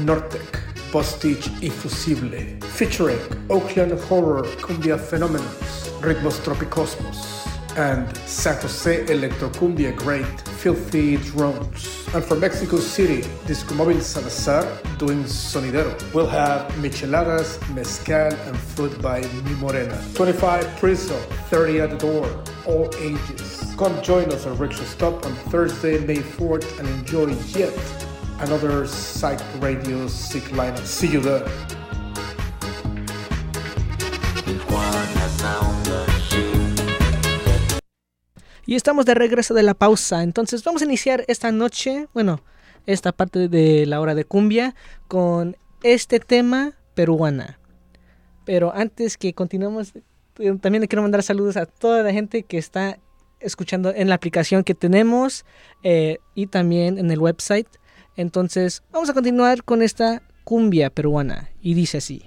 Nortec, 0.05 0.59
Postage 0.91 1.49
y 1.61 1.69
Fusible, 1.71 2.59
featuring 2.77 3.17
Oakland 3.49 3.99
Horror 4.07 4.45
Cumbia 4.61 4.99
Phenomenons, 4.99 5.91
Ritmos 6.01 6.39
Tropicosmos, 6.43 7.38
and 7.77 8.15
San 8.27 8.55
Jose 8.61 9.05
Electrocumbia 9.05 9.95
Great 9.95 10.25
Filthy 10.61 11.17
Drones. 11.17 12.07
And 12.13 12.23
from 12.23 12.39
Mexico 12.39 12.77
City, 12.77 13.27
Disco 13.45 13.75
Móvil 13.75 14.01
Salazar 14.01 14.65
doing 14.97 15.23
Sonidero. 15.23 15.93
We'll 16.13 16.27
have 16.27 16.71
Micheladas, 16.73 17.59
Mezcal, 17.73 18.33
and 18.33 18.57
Food 18.57 19.01
by 19.01 19.21
Mi 19.43 19.55
Morena. 19.55 20.01
25 20.15 20.65
Priso, 20.79 21.17
30 21.49 21.81
at 21.81 21.89
the 21.91 21.97
door, 21.97 22.43
all 22.65 22.89
ages. 22.97 23.73
Come 23.77 24.01
join 24.01 24.31
us 24.31 24.45
at 24.45 24.57
Rickshaw 24.57 24.83
Stop 24.83 25.25
on 25.25 25.33
Thursday, 25.51 25.99
May 26.05 26.17
4th, 26.17 26.79
and 26.79 26.87
enjoy 26.89 27.33
yet 27.57 27.77
another 28.39 28.87
Psych 28.87 29.39
Radio 29.61 30.07
Sick 30.07 30.43
lineup. 30.51 30.85
See 30.85 31.07
you 31.07 31.19
there. 31.19 31.78
Y 38.69 38.75
estamos 38.75 39.07
de 39.07 39.15
regreso 39.15 39.55
de 39.55 39.63
la 39.63 39.73
pausa. 39.73 40.21
Entonces 40.21 40.63
vamos 40.63 40.83
a 40.83 40.85
iniciar 40.85 41.25
esta 41.27 41.51
noche, 41.51 42.05
bueno, 42.13 42.43
esta 42.85 43.11
parte 43.11 43.47
de 43.47 43.87
la 43.87 43.99
hora 43.99 44.13
de 44.13 44.25
cumbia 44.25 44.75
con 45.07 45.57
este 45.81 46.19
tema 46.19 46.73
peruana. 46.93 47.59
Pero 48.45 48.71
antes 48.71 49.17
que 49.17 49.33
continuemos, 49.33 49.93
eh, 50.37 50.55
también 50.61 50.81
le 50.81 50.87
quiero 50.87 51.01
mandar 51.01 51.23
saludos 51.23 51.57
a 51.57 51.65
toda 51.65 52.03
la 52.03 52.13
gente 52.13 52.43
que 52.43 52.59
está 52.59 52.99
escuchando 53.39 53.91
en 53.91 54.07
la 54.07 54.13
aplicación 54.13 54.63
que 54.63 54.75
tenemos 54.75 55.45
eh, 55.81 56.19
y 56.35 56.45
también 56.45 56.99
en 56.99 57.09
el 57.09 57.17
website. 57.17 57.69
Entonces 58.17 58.83
vamos 58.91 59.09
a 59.09 59.15
continuar 59.15 59.63
con 59.63 59.81
esta 59.81 60.21
cumbia 60.43 60.91
peruana 60.91 61.49
y 61.59 61.73
dice 61.73 61.97
así. 61.97 62.23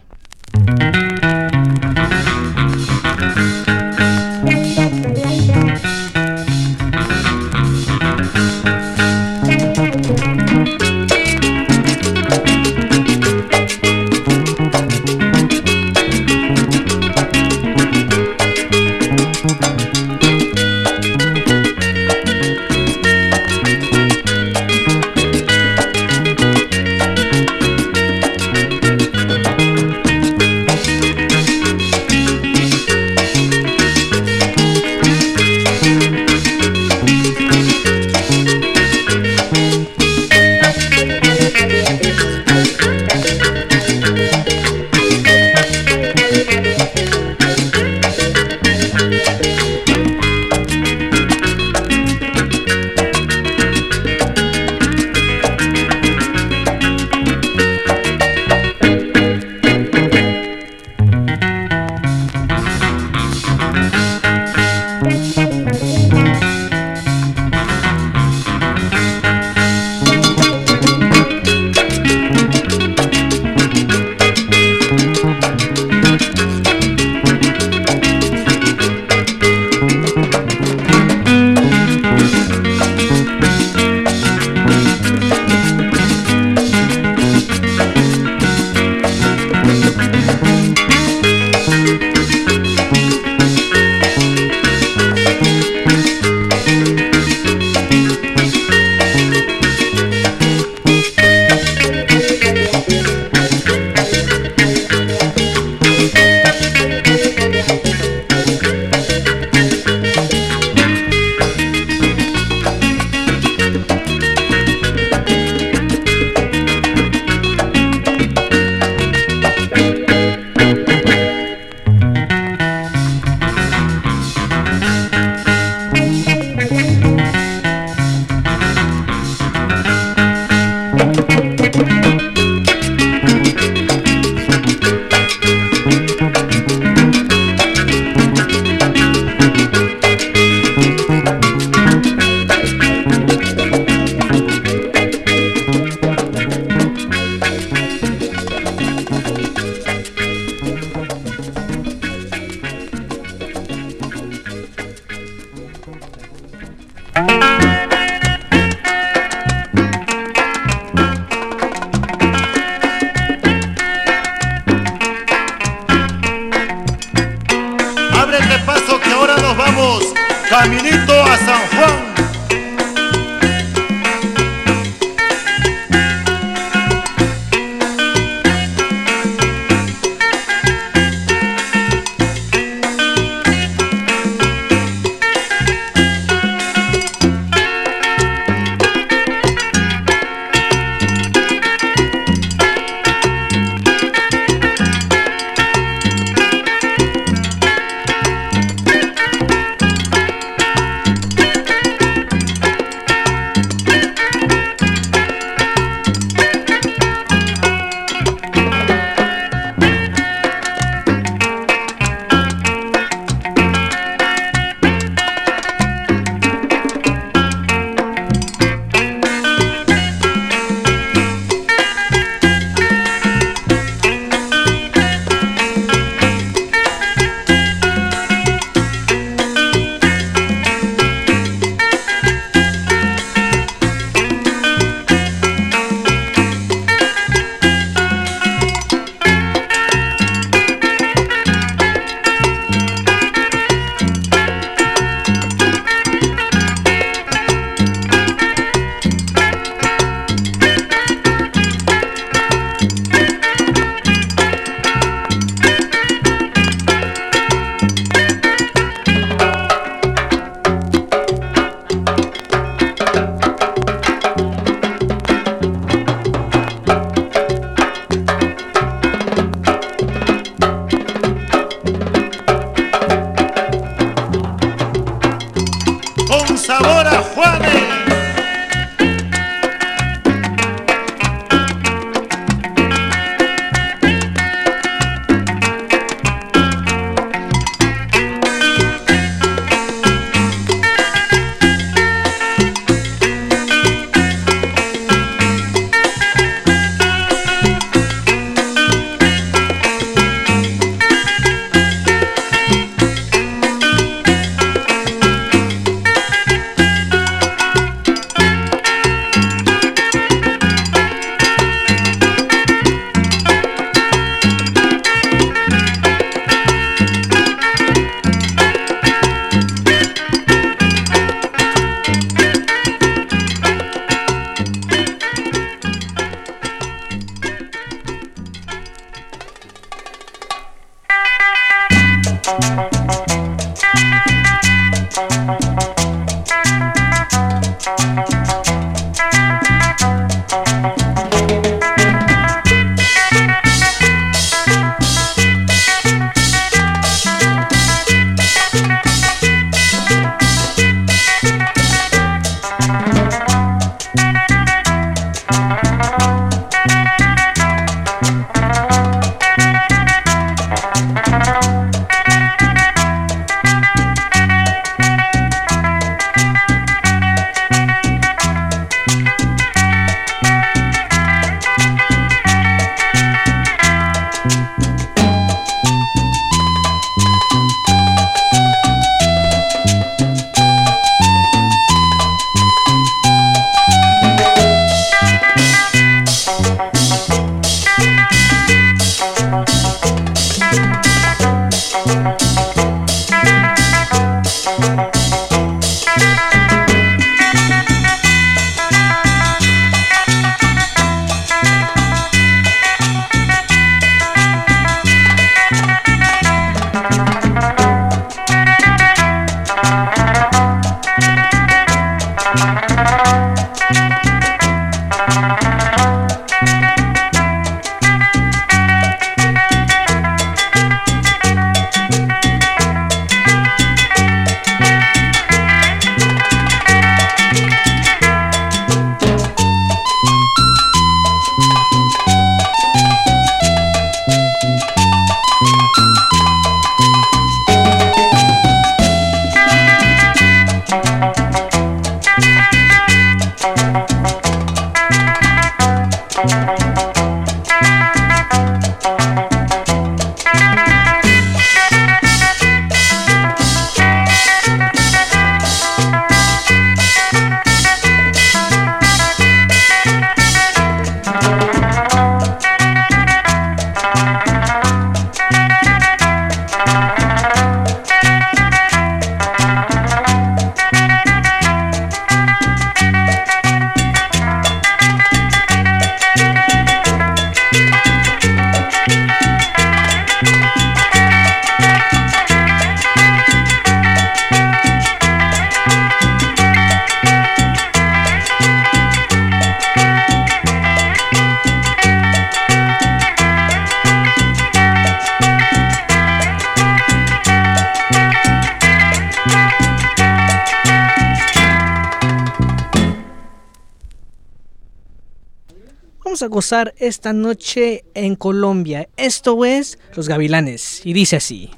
gozar 506.53 506.95
esta 506.99 507.33
noche 507.33 508.05
en 508.15 508.37
Colombia. 508.37 509.09
Esto 509.17 509.65
es 509.65 509.99
Los 510.15 510.29
Gavilanes 510.29 511.01
y 511.05 511.13
dice 511.15 511.37
así. 511.37 511.71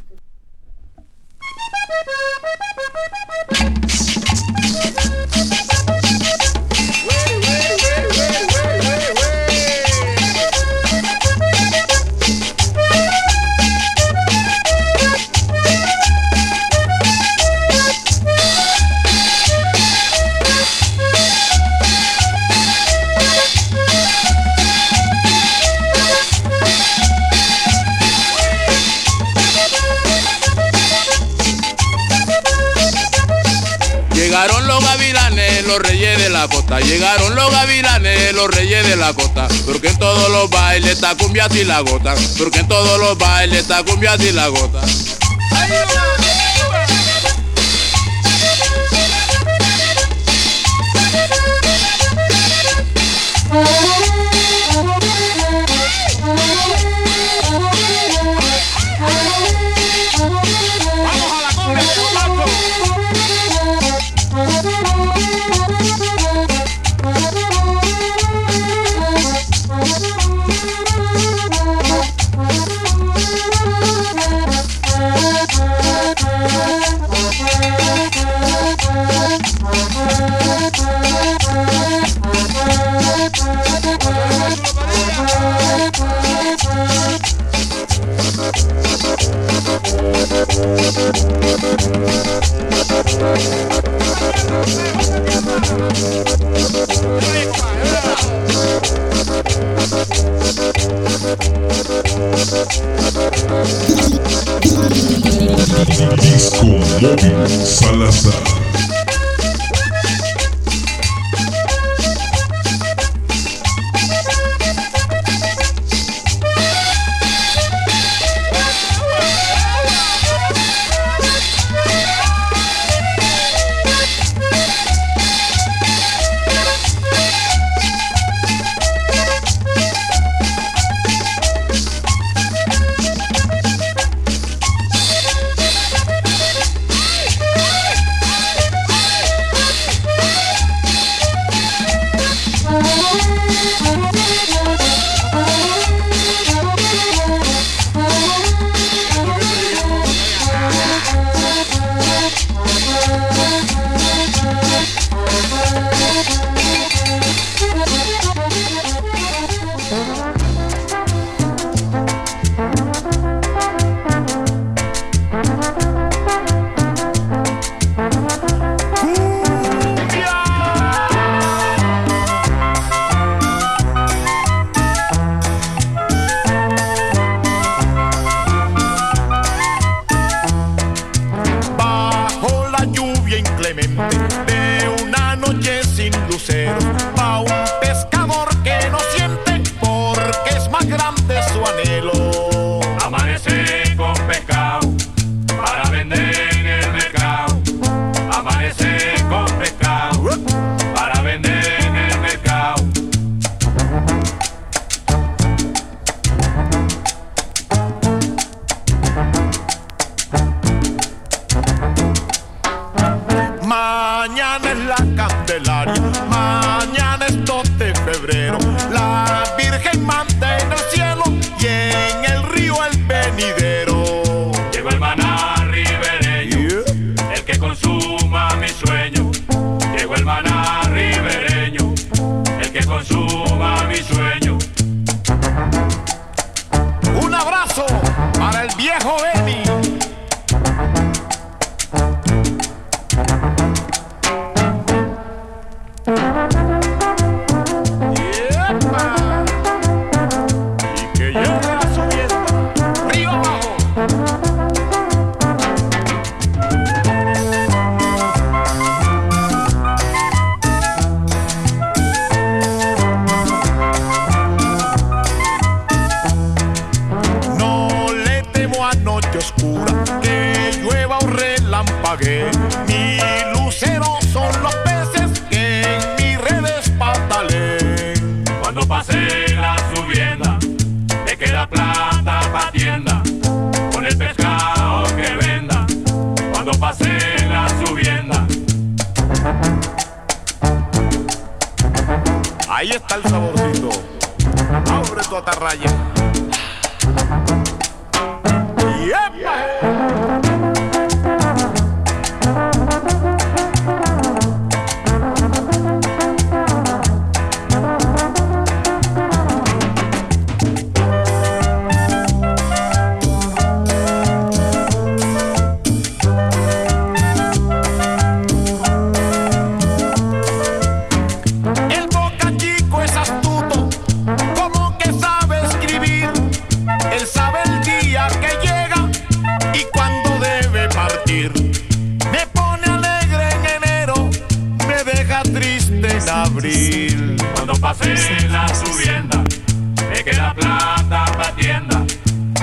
y 41.53 41.65
la 41.65 41.81
gota, 41.81 42.15
porque 42.39 42.61
en 42.61 42.69
todos 42.69 42.99
los 42.99 43.19
bailes 43.19 43.61
está 43.61 43.85
cumbia 43.85 44.17
y 44.17 44.33
la 44.33 44.49
gota. 44.49 44.81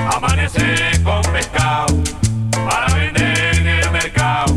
amanece 0.10 0.92
con 1.04 1.22
pescado 1.34 1.98
para 2.52 2.94
vender 2.94 3.56
en 3.56 3.68
el 3.68 3.92
mercado. 3.92 4.56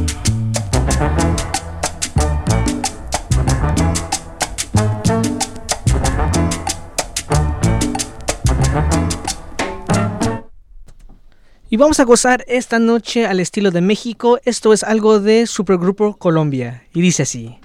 Y 11.75 11.77
vamos 11.77 11.99
a 11.99 12.05
gozar 12.05 12.45
esta 12.47 12.79
noche 12.79 13.27
al 13.27 13.41
estilo 13.41 13.73
de 13.73 13.81
México. 13.81 14.39
Esto 14.45 14.73
es 14.73 14.85
algo 14.85 15.19
de 15.19 15.49
Supergrupo 15.49 16.17
Colombia. 16.17 16.85
Y 16.95 17.01
dice 17.01 17.25
así. 17.25 17.59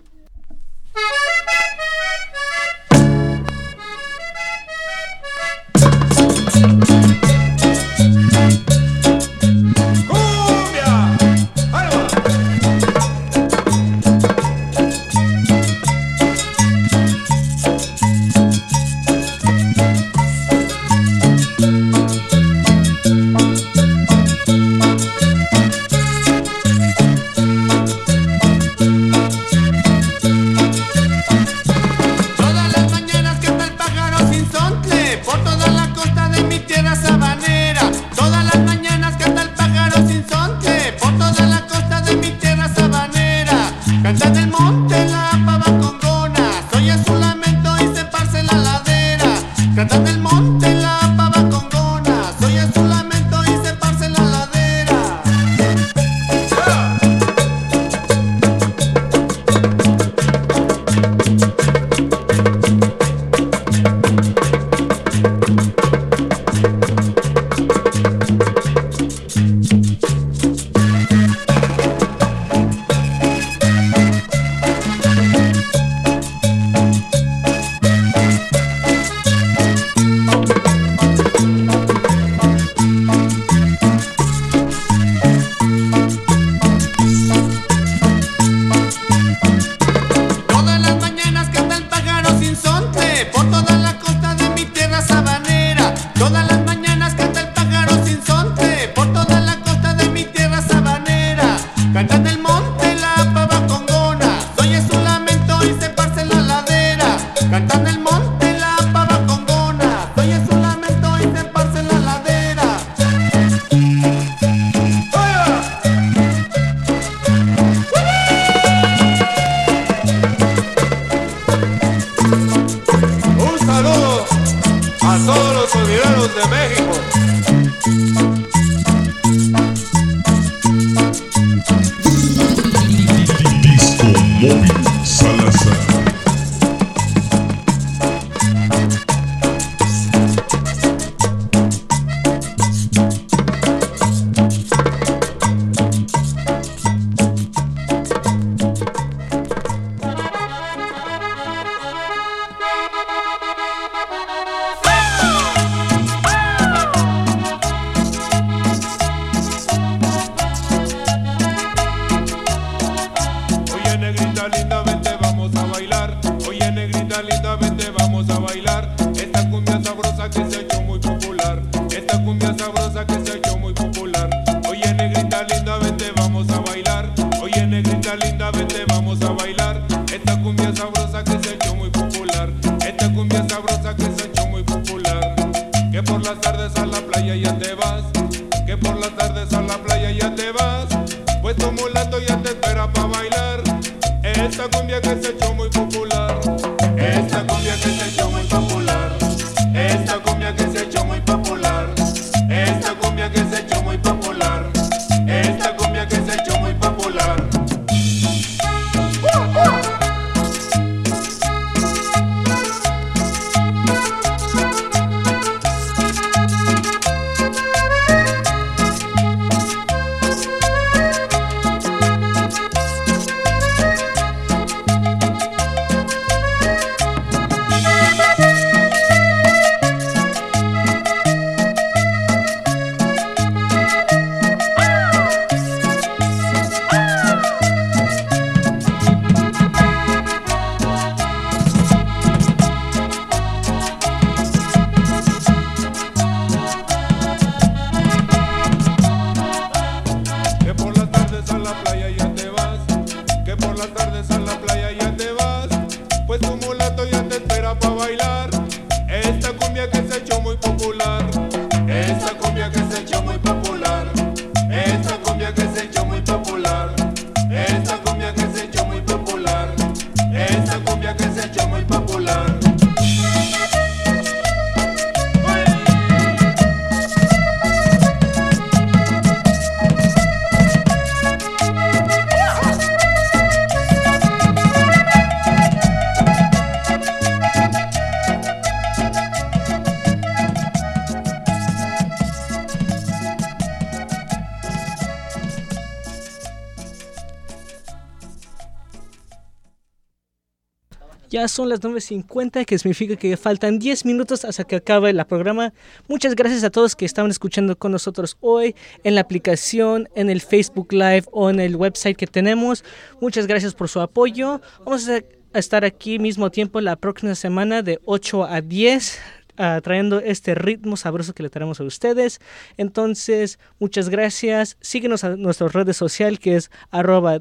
Ya 301.39 301.47
son 301.47 301.69
las 301.69 301.79
9.50, 301.79 302.65
que 302.65 302.77
significa 302.77 303.15
que 303.15 303.37
faltan 303.37 303.79
10 303.79 304.03
minutos 304.03 304.43
hasta 304.43 304.65
que 304.65 304.75
acabe 304.75 305.13
la 305.13 305.25
programa. 305.25 305.71
Muchas 306.09 306.35
gracias 306.35 306.65
a 306.65 306.69
todos 306.69 306.97
que 306.97 307.05
estaban 307.05 307.31
escuchando 307.31 307.77
con 307.77 307.93
nosotros 307.93 308.35
hoy 308.41 308.75
en 309.05 309.15
la 309.15 309.21
aplicación, 309.21 310.09
en 310.15 310.29
el 310.29 310.41
Facebook 310.41 310.91
Live 310.91 311.23
o 311.31 311.49
en 311.49 311.61
el 311.61 311.77
website 311.77 312.17
que 312.17 312.27
tenemos. 312.27 312.83
Muchas 313.21 313.47
gracias 313.47 313.73
por 313.73 313.87
su 313.87 314.01
apoyo. 314.01 314.59
Vamos 314.83 315.07
a 315.07 315.21
estar 315.53 315.85
aquí 315.85 316.19
mismo 316.19 316.51
tiempo 316.51 316.81
la 316.81 316.97
próxima 316.97 317.33
semana 317.35 317.83
de 317.83 318.01
8 318.03 318.43
a 318.43 318.59
10 318.59 319.19
ah, 319.59 319.79
trayendo 319.83 320.19
este 320.19 320.55
ritmo 320.55 320.97
sabroso 320.97 321.33
que 321.33 321.43
le 321.43 321.49
traemos 321.49 321.79
a 321.79 321.83
ustedes. 321.83 322.39
Entonces, 322.77 323.59
muchas 323.77 324.09
gracias. 324.09 324.77
Síguenos 324.81 325.23
a 325.23 325.35
nuestra 325.35 325.67
redes 325.67 325.97
social 325.97 326.39
que 326.39 326.55
es 326.55 326.71
arroba 326.89 327.39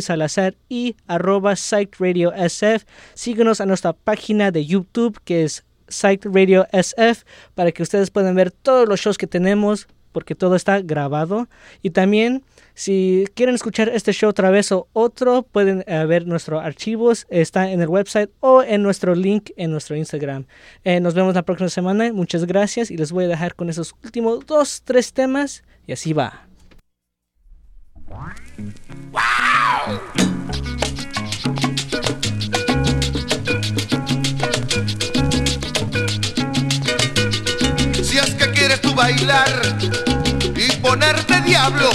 Salazar 0.00 0.56
y 0.68 0.96
arroba 1.06 1.52
SF. 1.52 2.84
Síguenos 3.14 3.60
a 3.60 3.66
nuestra 3.66 3.92
página 3.92 4.50
de 4.50 4.66
YouTube 4.66 5.20
que 5.24 5.44
es 5.44 5.64
Psych 5.88 6.26
Radio 6.26 6.66
SF 6.72 7.24
para 7.54 7.70
que 7.72 7.82
ustedes 7.82 8.10
puedan 8.10 8.34
ver 8.34 8.50
todos 8.50 8.88
los 8.88 9.00
shows 9.00 9.18
que 9.18 9.26
tenemos 9.26 9.86
porque 10.12 10.34
todo 10.34 10.56
está 10.56 10.80
grabado. 10.80 11.48
Y 11.82 11.90
también 11.90 12.42
si 12.78 13.26
quieren 13.34 13.56
escuchar 13.56 13.88
este 13.88 14.12
show 14.12 14.30
otra 14.30 14.50
vez 14.50 14.70
o 14.70 14.86
otro, 14.92 15.42
pueden 15.42 15.82
eh, 15.88 16.04
ver 16.06 16.28
nuestros 16.28 16.62
archivos. 16.62 17.26
Está 17.28 17.72
en 17.72 17.80
el 17.80 17.88
website 17.88 18.30
o 18.38 18.62
en 18.62 18.84
nuestro 18.84 19.16
link 19.16 19.50
en 19.56 19.72
nuestro 19.72 19.96
Instagram. 19.96 20.46
Eh, 20.84 21.00
nos 21.00 21.14
vemos 21.14 21.34
la 21.34 21.42
próxima 21.42 21.70
semana. 21.70 22.12
Muchas 22.12 22.44
gracias 22.44 22.92
y 22.92 22.96
les 22.96 23.10
voy 23.10 23.24
a 23.24 23.28
dejar 23.28 23.56
con 23.56 23.68
esos 23.68 23.96
últimos 24.04 24.46
dos, 24.46 24.82
tres 24.84 25.12
temas. 25.12 25.64
Y 25.88 25.92
así 25.92 26.12
va. 26.12 26.44
Tú 38.82 38.94
bailar 38.94 39.48
y 40.54 40.70
ponerte 40.76 41.40
diablo, 41.40 41.90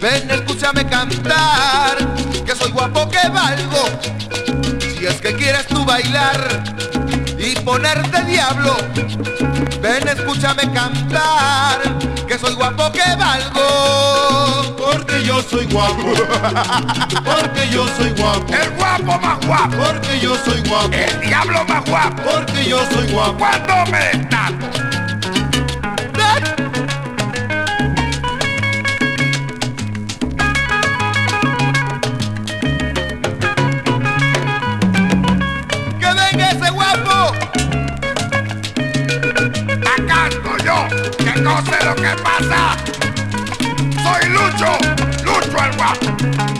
ven, 0.00 0.30
escúchame 0.30 0.86
cantar, 0.86 1.96
que 2.44 2.54
soy 2.54 2.70
guapo 2.70 3.08
que 3.08 3.28
valgo. 3.28 3.84
Si 4.80 5.06
es 5.06 5.20
que 5.20 5.34
quieres 5.34 5.66
tú 5.66 5.84
bailar 5.84 6.62
y 7.38 7.54
ponerte 7.60 8.22
diablo, 8.24 8.76
ven, 9.80 10.08
escúchame 10.08 10.70
cantar, 10.72 11.80
que 12.26 12.38
soy 12.38 12.54
guapo 12.54 12.90
que 12.92 13.16
valgo. 13.16 14.76
Porque 14.76 15.22
yo 15.24 15.42
soy 15.42 15.66
guapo. 15.66 16.02
Porque 17.24 17.68
yo 17.70 17.86
soy 17.96 18.10
guapo. 18.10 18.52
El 18.54 18.70
guapo 18.76 19.18
más 19.20 19.46
guapo. 19.46 19.76
Porque 19.76 20.18
yo 20.20 20.34
soy 20.44 20.60
guapo. 20.66 20.90
El 20.92 21.20
diablo 21.20 21.64
más 21.66 21.84
guapo. 21.84 22.22
Porque 22.22 22.64
yo 22.64 22.78
soy 22.90 23.06
guapo. 23.12 23.38
Cuando 23.38 23.92
me 23.92 23.98
destaco. 23.98 24.87
Acá 39.98 40.26
ando 40.26 40.56
yo, 40.58 40.86
que 41.18 41.40
no 41.40 41.60
sé 41.62 41.84
lo 41.84 41.94
que 41.96 42.14
pasa. 42.22 42.76
Soy 44.04 44.28
Lucho, 44.30 44.78
Lucho 45.24 45.64
el 45.64 45.76
guapo. 45.76 46.57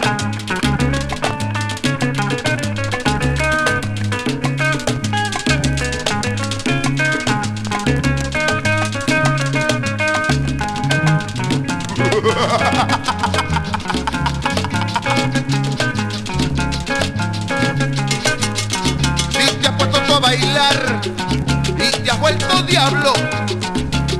Diablo 22.69 23.12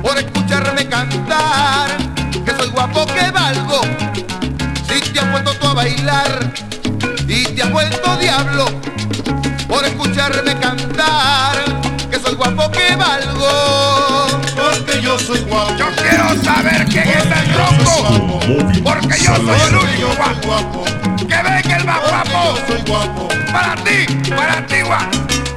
por 0.01 0.17
escucharme 0.17 0.87
cantar, 0.87 1.89
que 2.43 2.51
soy 2.57 2.69
guapo 2.69 3.05
que 3.05 3.31
valgo. 3.31 3.81
Si 4.87 4.99
te 5.11 5.19
has 5.19 5.25
puesto 5.27 5.53
tú 5.53 5.67
a 5.67 5.73
bailar 5.75 6.53
y 7.27 7.43
te 7.45 7.61
has 7.61 7.71
vuelto 7.71 8.17
diablo 8.17 8.65
por 9.67 9.85
escucharme 9.85 10.57
cantar, 10.59 11.57
que 12.09 12.19
soy 12.19 12.35
guapo 12.35 12.71
que 12.71 12.95
valgo. 12.95 14.27
Porque 14.55 15.01
yo 15.01 15.17
soy 15.19 15.39
guapo. 15.41 15.75
Yo 15.77 15.85
quiero 15.95 16.43
saber 16.43 16.85
quién 16.87 17.07
es 17.07 17.25
el 17.25 17.53
tronco. 17.53 18.39
Porque 18.83 19.17
yo 19.19 19.35
soy 19.35 19.59
el 19.67 19.75
único 19.75 20.15
guapo. 20.17 20.83
Que 21.19 21.35
venga 21.43 21.77
el 21.77 21.85
más 21.85 21.99
guapo. 22.09 22.55
Yo 22.57 22.67
soy 22.67 22.81
guapo. 22.87 23.27
Para 23.51 23.75
ti, 23.75 24.05
para 24.35 24.65
ti, 24.65 24.81
guapo. 24.81 25.48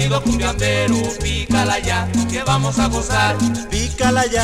Sonido 0.00 0.22
cumbiambero, 0.22 0.96
pícala 1.22 1.78
ya, 1.78 2.08
que 2.30 2.42
vamos 2.42 2.78
a 2.78 2.88
gozar. 2.88 3.36
Pícala 3.70 4.24
ya, 4.26 4.38